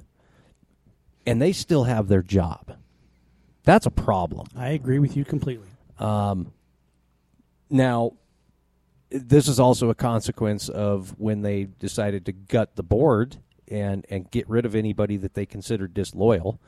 [1.26, 2.78] and they still have their job.
[3.64, 4.48] That's a problem.
[4.56, 5.68] I agree with you completely.
[6.00, 6.52] Um,
[7.70, 8.14] now,
[9.10, 13.38] this is also a consequence of when they decided to gut the board
[13.68, 16.60] and and get rid of anybody that they considered disloyal,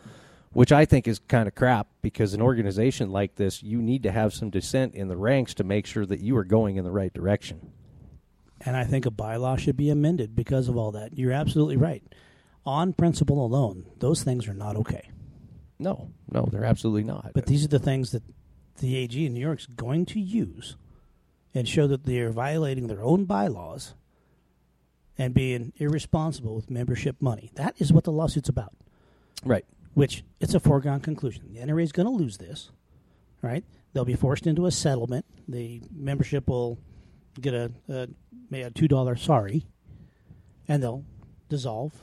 [0.53, 4.11] which I think is kind of crap because an organization like this, you need to
[4.11, 6.91] have some dissent in the ranks to make sure that you are going in the
[6.91, 7.71] right direction.
[8.61, 11.17] And I think a bylaw should be amended because of all that.
[11.17, 12.03] You're absolutely right.
[12.65, 15.09] On principle alone, those things are not okay.
[15.79, 17.31] No, no, they're absolutely not.
[17.33, 18.23] But these are the things that
[18.79, 20.75] the AG in New York is going to use
[21.53, 23.93] and show that they are violating their own bylaws
[25.17, 27.51] and being irresponsible with membership money.
[27.55, 28.73] That is what the lawsuit's about.
[29.43, 29.65] right.
[29.93, 31.53] Which it's a foregone conclusion.
[31.53, 32.69] The NRA is going to lose this,
[33.41, 33.63] right?
[33.93, 35.23] They'll be forced into a settlement.
[35.47, 36.77] The membership will
[37.39, 38.07] get a a,
[38.51, 39.65] a two dollar sorry,
[40.67, 41.05] and they'll
[41.47, 41.93] dissolve,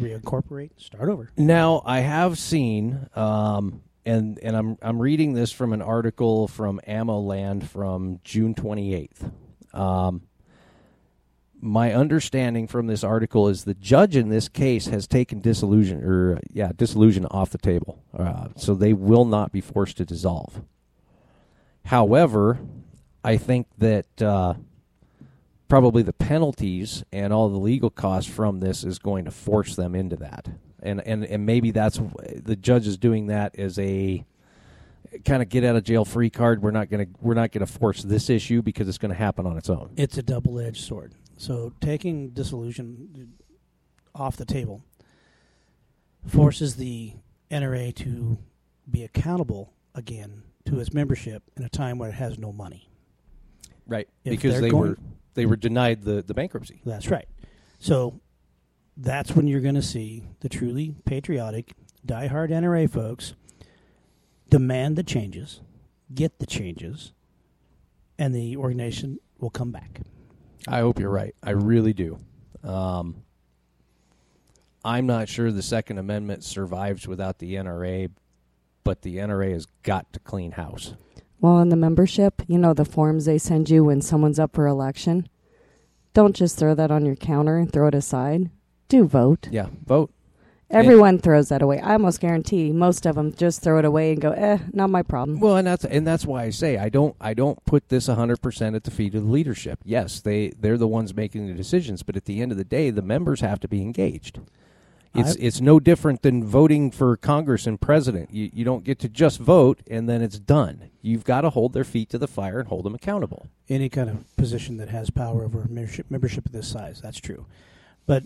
[0.00, 1.30] reincorporate, start over.
[1.36, 6.80] Now I have seen, um, and and I'm I'm reading this from an article from
[6.86, 9.32] AmmoLand from June 28th.
[9.72, 10.22] Um,
[11.60, 16.40] my understanding from this article is the judge in this case has taken disillusion or
[16.52, 20.62] yeah disillusion off the table, uh, so they will not be forced to dissolve.
[21.86, 22.58] However,
[23.24, 24.54] I think that uh,
[25.68, 29.94] probably the penalties and all the legal costs from this is going to force them
[29.94, 30.48] into that,
[30.82, 32.00] and and and maybe that's
[32.34, 34.24] the judge is doing that as a
[35.24, 36.62] kind of get out of jail free card.
[36.62, 39.18] We're not going to we're not going to force this issue because it's going to
[39.18, 39.90] happen on its own.
[39.96, 41.14] It's a double edged sword.
[41.36, 43.34] So taking dissolution
[44.14, 44.82] off the table
[46.26, 47.12] forces the
[47.50, 48.38] NRA to
[48.90, 52.88] be accountable again to its membership in a time where it has no money.
[53.86, 54.98] Right, If because they going- were
[55.36, 56.80] they were denied the the bankruptcy.
[56.84, 57.28] That's right.
[57.78, 58.20] So
[58.96, 61.74] that's when you're going to see the truly patriotic,
[62.04, 63.34] diehard NRA folks
[64.48, 65.60] demand the changes,
[66.14, 67.12] get the changes,
[68.18, 70.00] and the organization will come back.
[70.68, 71.34] I hope you're right.
[71.42, 72.18] I really do.
[72.62, 73.22] Um,
[74.84, 78.10] I'm not sure the Second Amendment survives without the NRA,
[78.84, 80.94] but the NRA has got to clean house.
[81.40, 84.66] Well, in the membership, you know the forms they send you when someone's up for
[84.66, 85.28] election?
[86.14, 88.50] Don't just throw that on your counter and throw it aside.
[88.88, 89.48] Do vote.
[89.50, 90.10] Yeah, vote.
[90.68, 91.78] Everyone throws that away.
[91.78, 95.02] I almost guarantee most of them just throw it away and go, eh, not my
[95.02, 95.38] problem.
[95.38, 98.74] Well, and that's and that's why I say I don't I don't put this 100%
[98.74, 99.78] at the feet of the leadership.
[99.84, 102.90] Yes, they they're the ones making the decisions, but at the end of the day,
[102.90, 104.40] the members have to be engaged.
[105.18, 108.32] It's I- it's no different than voting for Congress and president.
[108.32, 110.90] You you don't get to just vote and then it's done.
[111.02, 113.48] You've got to hold their feet to the fire and hold them accountable.
[113.68, 117.46] Any kind of position that has power over membership, membership of this size, that's true.
[118.06, 118.24] But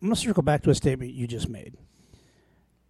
[0.00, 1.76] I'm going to circle back to a statement you just made.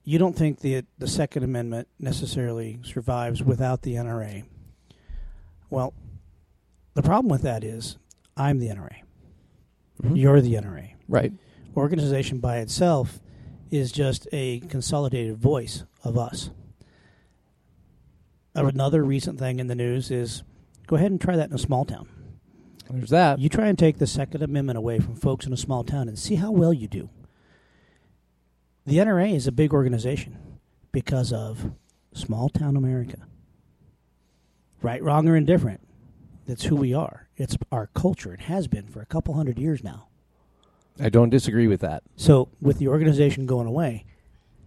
[0.05, 4.45] You don't think the the Second Amendment necessarily survives without the NRA.
[5.71, 5.95] Well,
[6.95, 7.97] the problem with that is
[8.37, 9.03] I'm the NRA.
[10.03, 10.17] Mm-hmm.
[10.17, 10.95] You're the NRA.
[11.09, 11.33] Right.
[11.77, 13.21] Organization by itself
[13.75, 16.51] is just a consolidated voice of us.
[18.55, 20.45] Another recent thing in the news is
[20.87, 22.09] go ahead and try that in a small town.
[22.89, 23.41] There's that.
[23.41, 26.17] You try and take the Second Amendment away from folks in a small town and
[26.17, 27.11] see how well you do.
[28.87, 30.39] The NRA is a big organization
[30.93, 31.73] because of
[32.13, 33.27] small town America.
[34.83, 35.81] Right, wrong, or indifferent.
[36.47, 37.29] That's who we are.
[37.37, 38.35] It's our culture.
[38.35, 40.09] It has been for a couple hundred years now.
[41.01, 42.03] I don't disagree with that.
[42.17, 44.05] So, with the organization going away,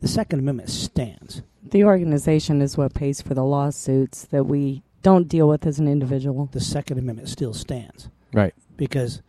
[0.02, 1.42] the Second Amendment stands.
[1.64, 5.88] The organization is what pays for the lawsuits that we don't deal with as an
[5.88, 6.50] individual.
[6.52, 8.10] The Second Amendment still stands.
[8.34, 8.54] Right.
[8.76, 9.22] Because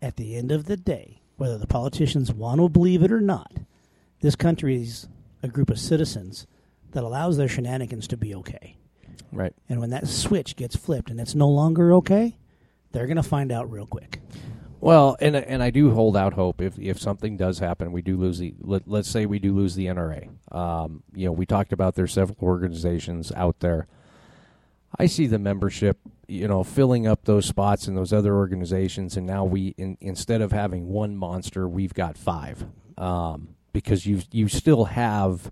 [0.00, 3.52] at the end of the day, whether the politicians want to believe it or not,
[4.20, 5.08] this country is
[5.42, 6.46] a group of citizens
[6.92, 8.76] that allows their shenanigans to be okay.
[9.32, 9.52] Right.
[9.68, 12.36] And when that switch gets flipped and it's no longer okay,
[12.92, 14.20] they're going to find out real quick.
[14.80, 18.16] Well, and and I do hold out hope if if something does happen, we do
[18.16, 20.28] lose the let, let's say we do lose the NRA.
[20.54, 23.88] Um, you know, we talked about there's several organizations out there.
[24.98, 25.98] I see the membership,
[26.28, 30.40] you know, filling up those spots in those other organizations, and now we in, instead
[30.40, 32.64] of having one monster, we've got five.
[32.96, 35.50] Um, because you you still have,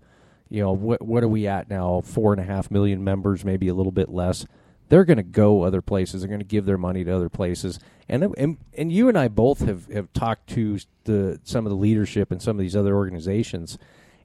[0.49, 2.01] you know, what what are we at now?
[2.05, 4.47] Four and a half million members, maybe a little bit less
[4.89, 6.21] they're going to go other places.
[6.21, 7.79] They're going to give their money to other places.
[8.09, 11.77] And and and you and I both have, have talked to the some of the
[11.77, 13.79] leadership in some of these other organizations,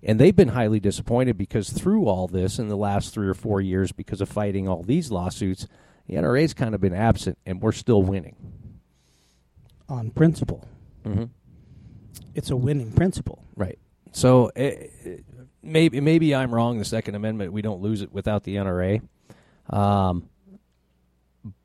[0.03, 3.59] and they've been highly disappointed because through all this in the last three or four
[3.59, 5.68] years, because of fighting all these lawsuits,
[6.07, 8.36] the NRA's kind of been absent, and we're still winning.
[9.89, 10.68] On principle,
[11.05, 11.24] Mm-hmm.
[12.36, 13.43] it's a winning principle.
[13.55, 13.80] Right.
[14.12, 15.18] So eh, eh,
[15.64, 16.78] maybe maybe I'm wrong.
[16.78, 19.01] The Second Amendment, we don't lose it without the NRA.
[19.70, 20.30] Um,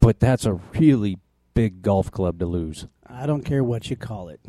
[0.01, 1.19] but that's a really
[1.55, 2.87] big golf club to lose.
[3.07, 4.41] I don't care what you call it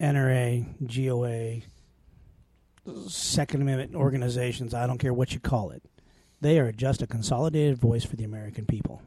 [0.00, 1.62] NRA, GOA,
[3.08, 5.82] Second Amendment organizations, I don't care what you call it.
[6.40, 9.00] They are just a consolidated voice for the American people.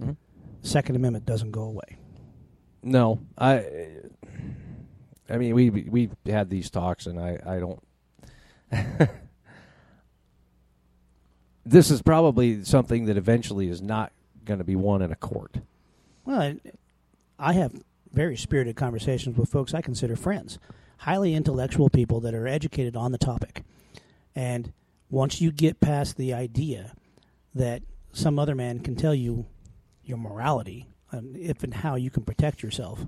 [0.00, 0.16] Mhm.
[0.62, 1.98] Second Amendment doesn't go away.
[2.82, 3.88] No, I.
[5.28, 7.82] I mean, we we we've had these talks, and I I don't.
[11.64, 14.12] this is probably something that eventually is not
[14.44, 15.58] going to be won in a court.
[16.24, 16.56] Well,
[17.38, 17.82] I, have
[18.12, 20.58] very spirited conversations with folks I consider friends,
[20.98, 23.62] highly intellectual people that are educated on the topic.
[24.34, 24.72] And
[25.10, 26.94] once you get past the idea
[27.54, 27.82] that
[28.12, 29.46] some other man can tell you
[30.04, 33.06] your morality, and if and how you can protect yourself,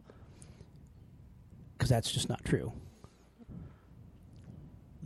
[1.76, 2.72] because that's just not true.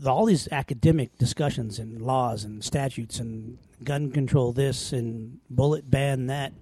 [0.07, 6.26] All these academic discussions and laws and statutes and gun control this and bullet ban
[6.26, 6.53] that,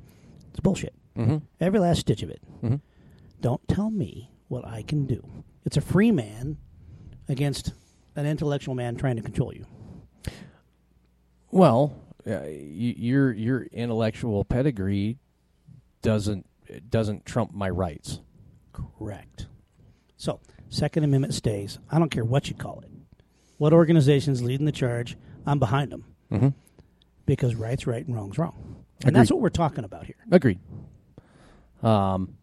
[0.50, 0.94] it's bullshit.
[1.16, 1.38] Mm-hmm.
[1.60, 2.40] Every last stitch of it.
[2.62, 2.80] Mhm.
[3.40, 5.22] Don't tell me what I can do.
[5.64, 6.56] It's a free man
[7.28, 7.72] against
[8.16, 9.66] an intellectual man trying to control you.
[11.50, 11.94] Well,
[12.26, 15.18] uh, y- your your intellectual pedigree
[16.02, 16.46] doesn't
[16.90, 18.20] doesn't trump my rights.
[18.72, 19.46] Correct.
[20.16, 21.78] So, Second Amendment stays.
[21.90, 22.90] I don't care what you call it.
[23.56, 25.16] What organization's leading the charge,
[25.46, 26.48] I'm behind them Mm-hmm.
[27.28, 28.84] Because right's right and wrong's wrong.
[29.04, 30.16] And that's what we're talking about here.
[30.30, 30.58] Agreed.
[31.82, 32.38] Um,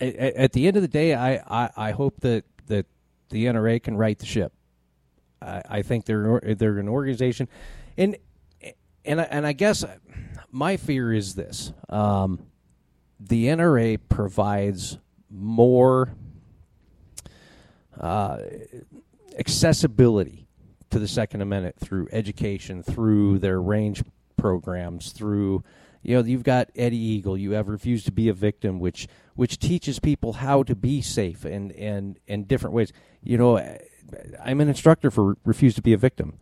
[0.00, 2.86] at, at the end of the day, I, I, I hope that, that
[3.28, 4.54] the NRA can right the ship.
[5.42, 7.48] I, I think they're they're an organization,
[7.98, 8.16] and
[9.04, 9.84] and I, and I guess
[10.50, 12.46] my fear is this: um,
[13.20, 14.98] the NRA provides
[15.28, 16.14] more
[18.00, 18.38] uh,
[19.38, 20.41] accessibility
[20.92, 24.02] to the Second Amendment through education, through their range
[24.36, 25.64] programs, through
[26.02, 29.58] you know you've got Eddie Eagle, you have Refuse to Be a Victim, which which
[29.58, 32.92] teaches people how to be safe and and and different ways.
[33.22, 33.58] You know,
[34.42, 36.38] I'm an instructor for Refuse to Be a Victim.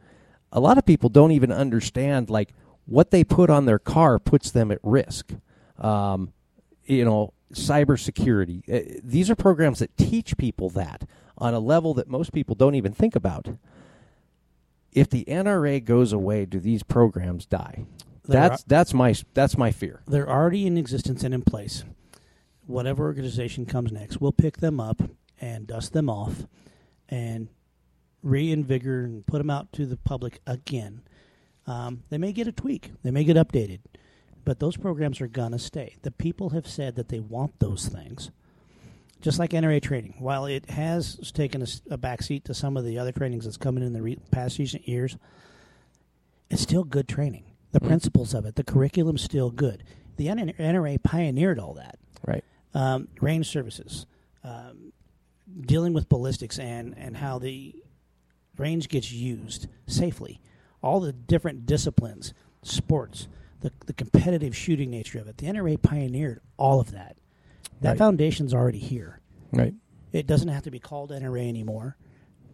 [0.52, 2.52] A lot of people don't even understand like
[2.86, 5.32] what they put on their car puts them at risk.
[5.78, 6.32] Um,
[6.84, 8.68] you know, cybersecurity.
[8.68, 11.04] Uh, These are programs that teach people that
[11.38, 13.48] on a level that most people don't even think about.
[14.92, 17.84] If the NRA goes away, do these programs die?
[18.24, 20.02] There That's that's my that's my fear.
[20.06, 21.84] They're already in existence and in place.
[22.66, 25.02] Whatever organization comes next, we'll pick them up
[25.40, 26.46] and dust them off
[27.08, 27.48] and
[28.24, 31.02] reinvigor and put them out to the public again.
[31.66, 33.80] Um, they may get a tweak, they may get updated,
[34.44, 35.96] but those programs are going to stay.
[36.02, 38.30] The people have said that they want those things.
[39.20, 42.98] Just like NRA training, while it has taken a, a backseat to some of the
[42.98, 45.16] other trainings that's coming in the re- past recent years,
[46.48, 47.44] it's still good training.
[47.72, 47.86] The Mhm.
[47.88, 49.84] principles of it, the curriculum's still good.
[50.16, 51.98] The N- NRA pioneered all that.
[52.26, 52.42] Right.
[52.74, 54.06] Um, range services,
[54.42, 54.92] um,
[55.60, 57.74] dealing with ballistics and, and how the
[58.56, 60.40] range gets used safely,
[60.82, 63.28] all the different disciplines, sports,
[63.60, 65.36] the, the competitive shooting nature of it.
[65.38, 67.16] The NRA pioneered all of that.
[67.80, 67.98] That Right.
[67.98, 69.20] foundation's already here.
[69.52, 69.74] Right.
[70.12, 71.96] It doesn't have to be called NRA anymore,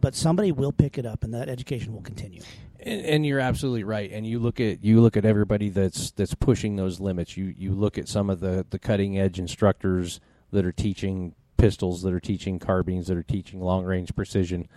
[0.01, 2.41] but somebody will pick it up, and that education will continue.
[2.79, 4.11] And, and you're absolutely right.
[4.11, 7.35] And you look at you look at everybody that's that's pushing those limits.
[7.35, 10.19] You you look at some of the the cutting edge instructors
[10.51, 14.67] that are teaching pistols, that are teaching carbines, that are teaching long range precision.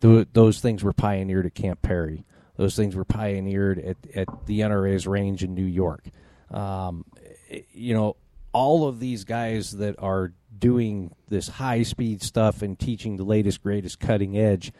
[0.00, 2.24] Tho- those things were pioneered at Camp Perry.
[2.56, 6.06] Those things were pioneered at at the NRA's range in New York.
[6.50, 7.04] Um,
[7.72, 8.16] you know,
[8.52, 13.62] all of these guys that are doing this high speed stuff and teaching the latest
[13.62, 14.72] greatest cutting edge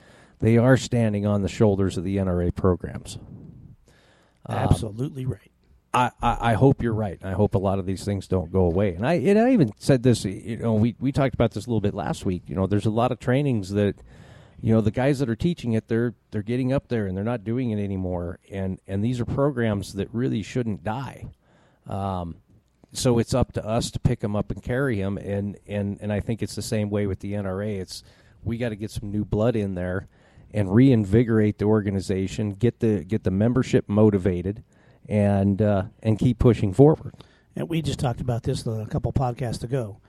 [0.42, 3.16] they are standing on the shoulders of the NRA programs.
[4.44, 5.52] Um, Absolutely right.
[5.94, 7.18] I, I, I hope you're right.
[7.22, 8.94] I hope a lot of these things don't go away.
[8.94, 10.24] And I and I even said this.
[10.24, 12.42] You know, we we talked about this a little bit last week.
[12.48, 13.94] You know, there's a lot of trainings that,
[14.60, 17.22] you know, the guys that are teaching it, they're they're getting up there and they're
[17.22, 18.40] not doing it anymore.
[18.50, 21.26] And and these are programs that really shouldn't die.
[21.86, 22.36] Um,
[22.92, 25.18] so it's up to us to pick them up and carry them.
[25.18, 27.80] And and and I think it's the same way with the NRA.
[27.80, 28.02] It's
[28.44, 30.08] we got to get some new blood in there
[30.52, 34.62] and reinvigorate the organization, get the get the membership motivated,
[35.08, 37.14] and uh, and keep pushing forward.
[37.56, 40.00] And we just talked about this a couple podcasts ago.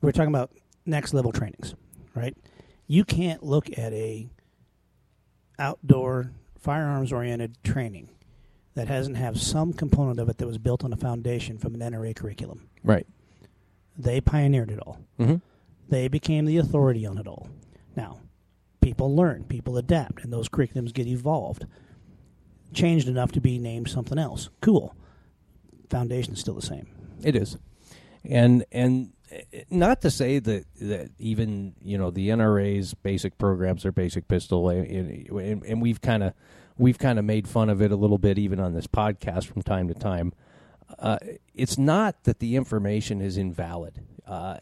[0.00, 0.52] We were talking about
[0.86, 1.74] next level trainings,
[2.14, 2.36] right?
[2.86, 4.28] You can't look at a
[5.58, 8.08] outdoor firearms oriented training
[8.78, 11.80] that hasn't have some component of it that was built on a foundation from an
[11.80, 12.68] NRA curriculum.
[12.84, 13.08] Right.
[13.96, 15.00] They pioneered it all.
[15.18, 15.36] Mm-hmm.
[15.88, 17.48] They became the authority on it all.
[17.96, 18.20] Now,
[18.80, 21.66] people learn, people adapt, and those curriculums get evolved,
[22.72, 24.48] changed enough to be named something else.
[24.60, 24.94] Cool.
[25.90, 26.86] Foundation's still the same.
[27.24, 27.56] It is,
[28.24, 29.38] and and uh,
[29.70, 34.68] not to say that that even you know the NRA's basic programs are basic pistol,
[34.68, 36.32] and, and, and we've kind of
[36.78, 39.62] we've kind of made fun of it a little bit even on this podcast from
[39.62, 40.32] time to time.
[40.98, 41.18] Uh,
[41.54, 44.58] it's not that the information is invalid; uh,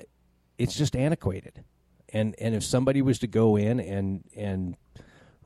[0.59, 1.63] it's just antiquated.
[2.13, 4.77] And and if somebody was to go in and and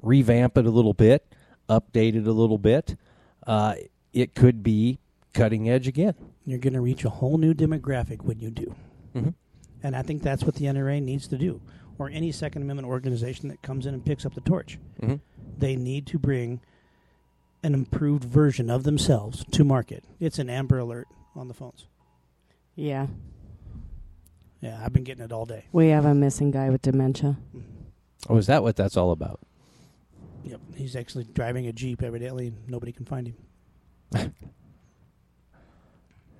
[0.02, 1.34] revamp it a little bit,
[1.68, 2.96] update it a little bit,
[3.46, 3.74] uh,
[4.12, 4.98] it could be
[5.34, 6.14] cutting edge again.
[6.44, 8.74] You're going to reach a whole new demographic when you do.
[9.14, 9.34] Mhm.
[9.82, 11.60] And I think that's what the NRA needs to do,
[12.00, 14.78] or any Second Amendment organization that comes in and picks up the torch.
[15.02, 15.16] Mm-hmm.
[15.58, 16.60] They need to bring
[17.62, 20.02] an improved version of themselves to market.
[20.18, 21.86] It's an Amber Alert on the phones.
[22.74, 23.08] Yeah.
[24.62, 25.66] Yeah, I've been getting it all day.
[25.72, 27.36] We have a missing guy with dementia.
[28.28, 29.40] Oh, is that what that's all about?
[30.44, 33.36] Yep, he's actually driving a jeep evidently, and nobody can find him.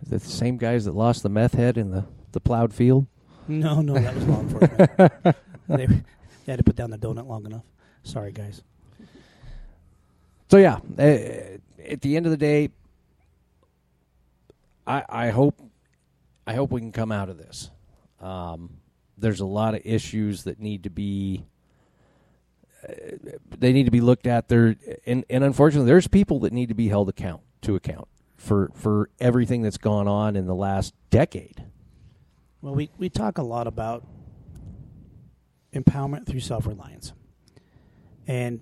[0.03, 3.07] Is it the same guys that lost the meth head in the, the plowed field?
[3.47, 5.37] No, no, that was law enforcement.
[5.77, 6.03] they, they
[6.47, 7.65] had to put down the donut long enough.
[8.03, 8.63] Sorry, guys.
[10.51, 11.59] So yeah, uh,
[11.89, 12.71] at the end of the day,
[14.87, 15.61] I I hope
[16.47, 17.71] I hope we can come out of this.
[18.21, 18.79] Um,
[19.17, 21.45] there's a lot of issues that need to be
[22.89, 22.93] uh,
[23.57, 24.49] they need to be looked at.
[24.49, 24.75] There
[25.07, 29.09] and and unfortunately, there's people that need to be held account to account for for
[29.21, 31.63] everything that's gone on in the last decade.
[32.61, 34.05] Well, we, we talk a lot about
[35.73, 37.13] empowerment through self reliance.
[38.27, 38.61] And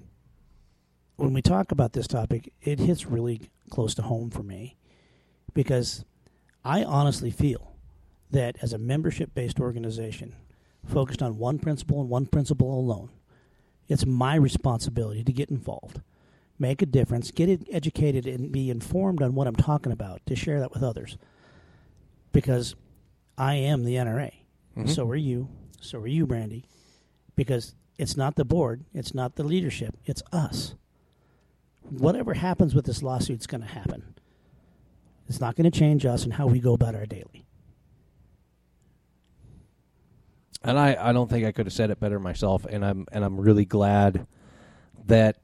[1.16, 4.76] when we talk about this topic, it hits really close to home for me
[5.54, 6.04] because
[6.64, 7.74] I honestly feel
[8.30, 10.34] that as a membership based organization
[10.84, 13.10] focused on one principle and one principle alone,
[13.88, 16.00] it's my responsibility to get involved,
[16.58, 20.60] make a difference, get educated, and be informed on what I'm talking about to share
[20.60, 21.16] that with others.
[22.32, 22.74] Because
[23.36, 24.32] I am the NRA.
[24.76, 24.88] Mhm.
[24.88, 25.48] So are you.
[25.80, 26.64] So are you, Brandy.
[27.38, 30.74] Because it's not the board, it's not the leadership, it's us.
[31.88, 34.14] Whatever happens with this lawsuit is going to happen.
[35.28, 37.46] It's not going to change us and how we go about our daily.
[40.64, 43.24] and I, I don't think I could have said it better myself and I'm and
[43.24, 44.26] I'm really glad
[45.06, 45.36] that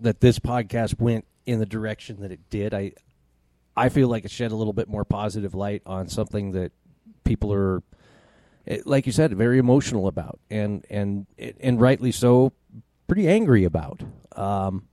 [0.00, 2.72] that this podcast went in the direction that it did.
[2.72, 2.92] I
[3.76, 6.72] I feel like it shed a little bit more positive light on something that
[7.24, 7.82] people are
[8.66, 11.26] eh, like you said very emotional about and and
[11.60, 12.52] and rightly so
[13.06, 14.02] pretty angry about.
[14.36, 14.88] Um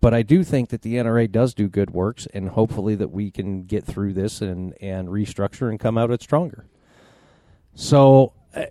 [0.00, 3.30] but I do think that the NRA does do good works and hopefully that we
[3.30, 6.66] can get through this and and restructure and come out it stronger.
[7.74, 8.66] So eh,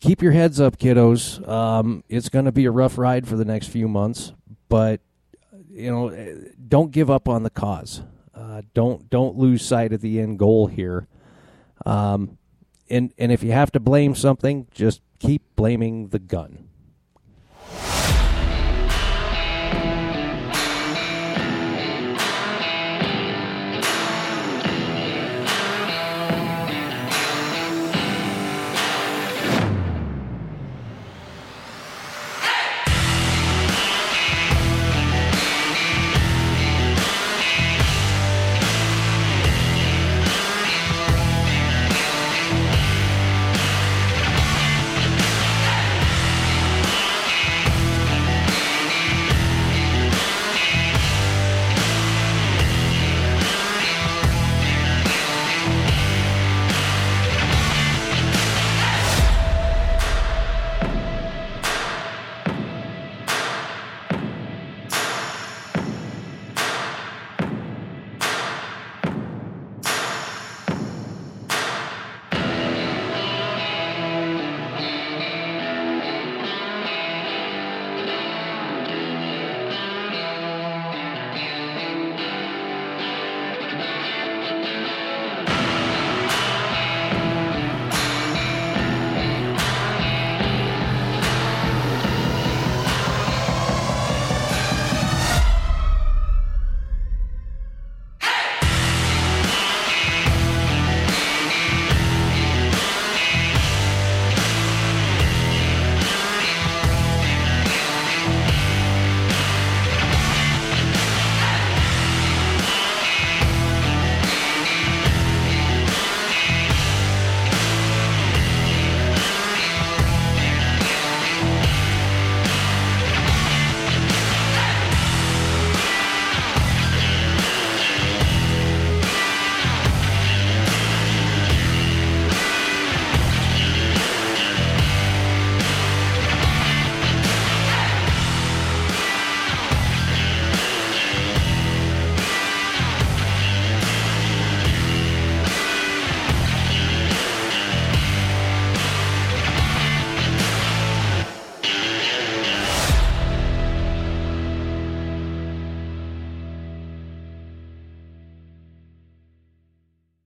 [0.00, 1.46] keep your heads up, kiddos.
[1.48, 4.32] Um, it's going to be a rough ride for the next few months,
[4.68, 5.00] but
[5.70, 6.34] you know, eh,
[6.68, 8.02] don't give up on the cause.
[8.34, 11.06] Uh, don't don't lose sight of the end goal here.
[11.84, 12.38] Um,
[12.90, 16.65] and and if you have to blame something, just keep blaming the gun.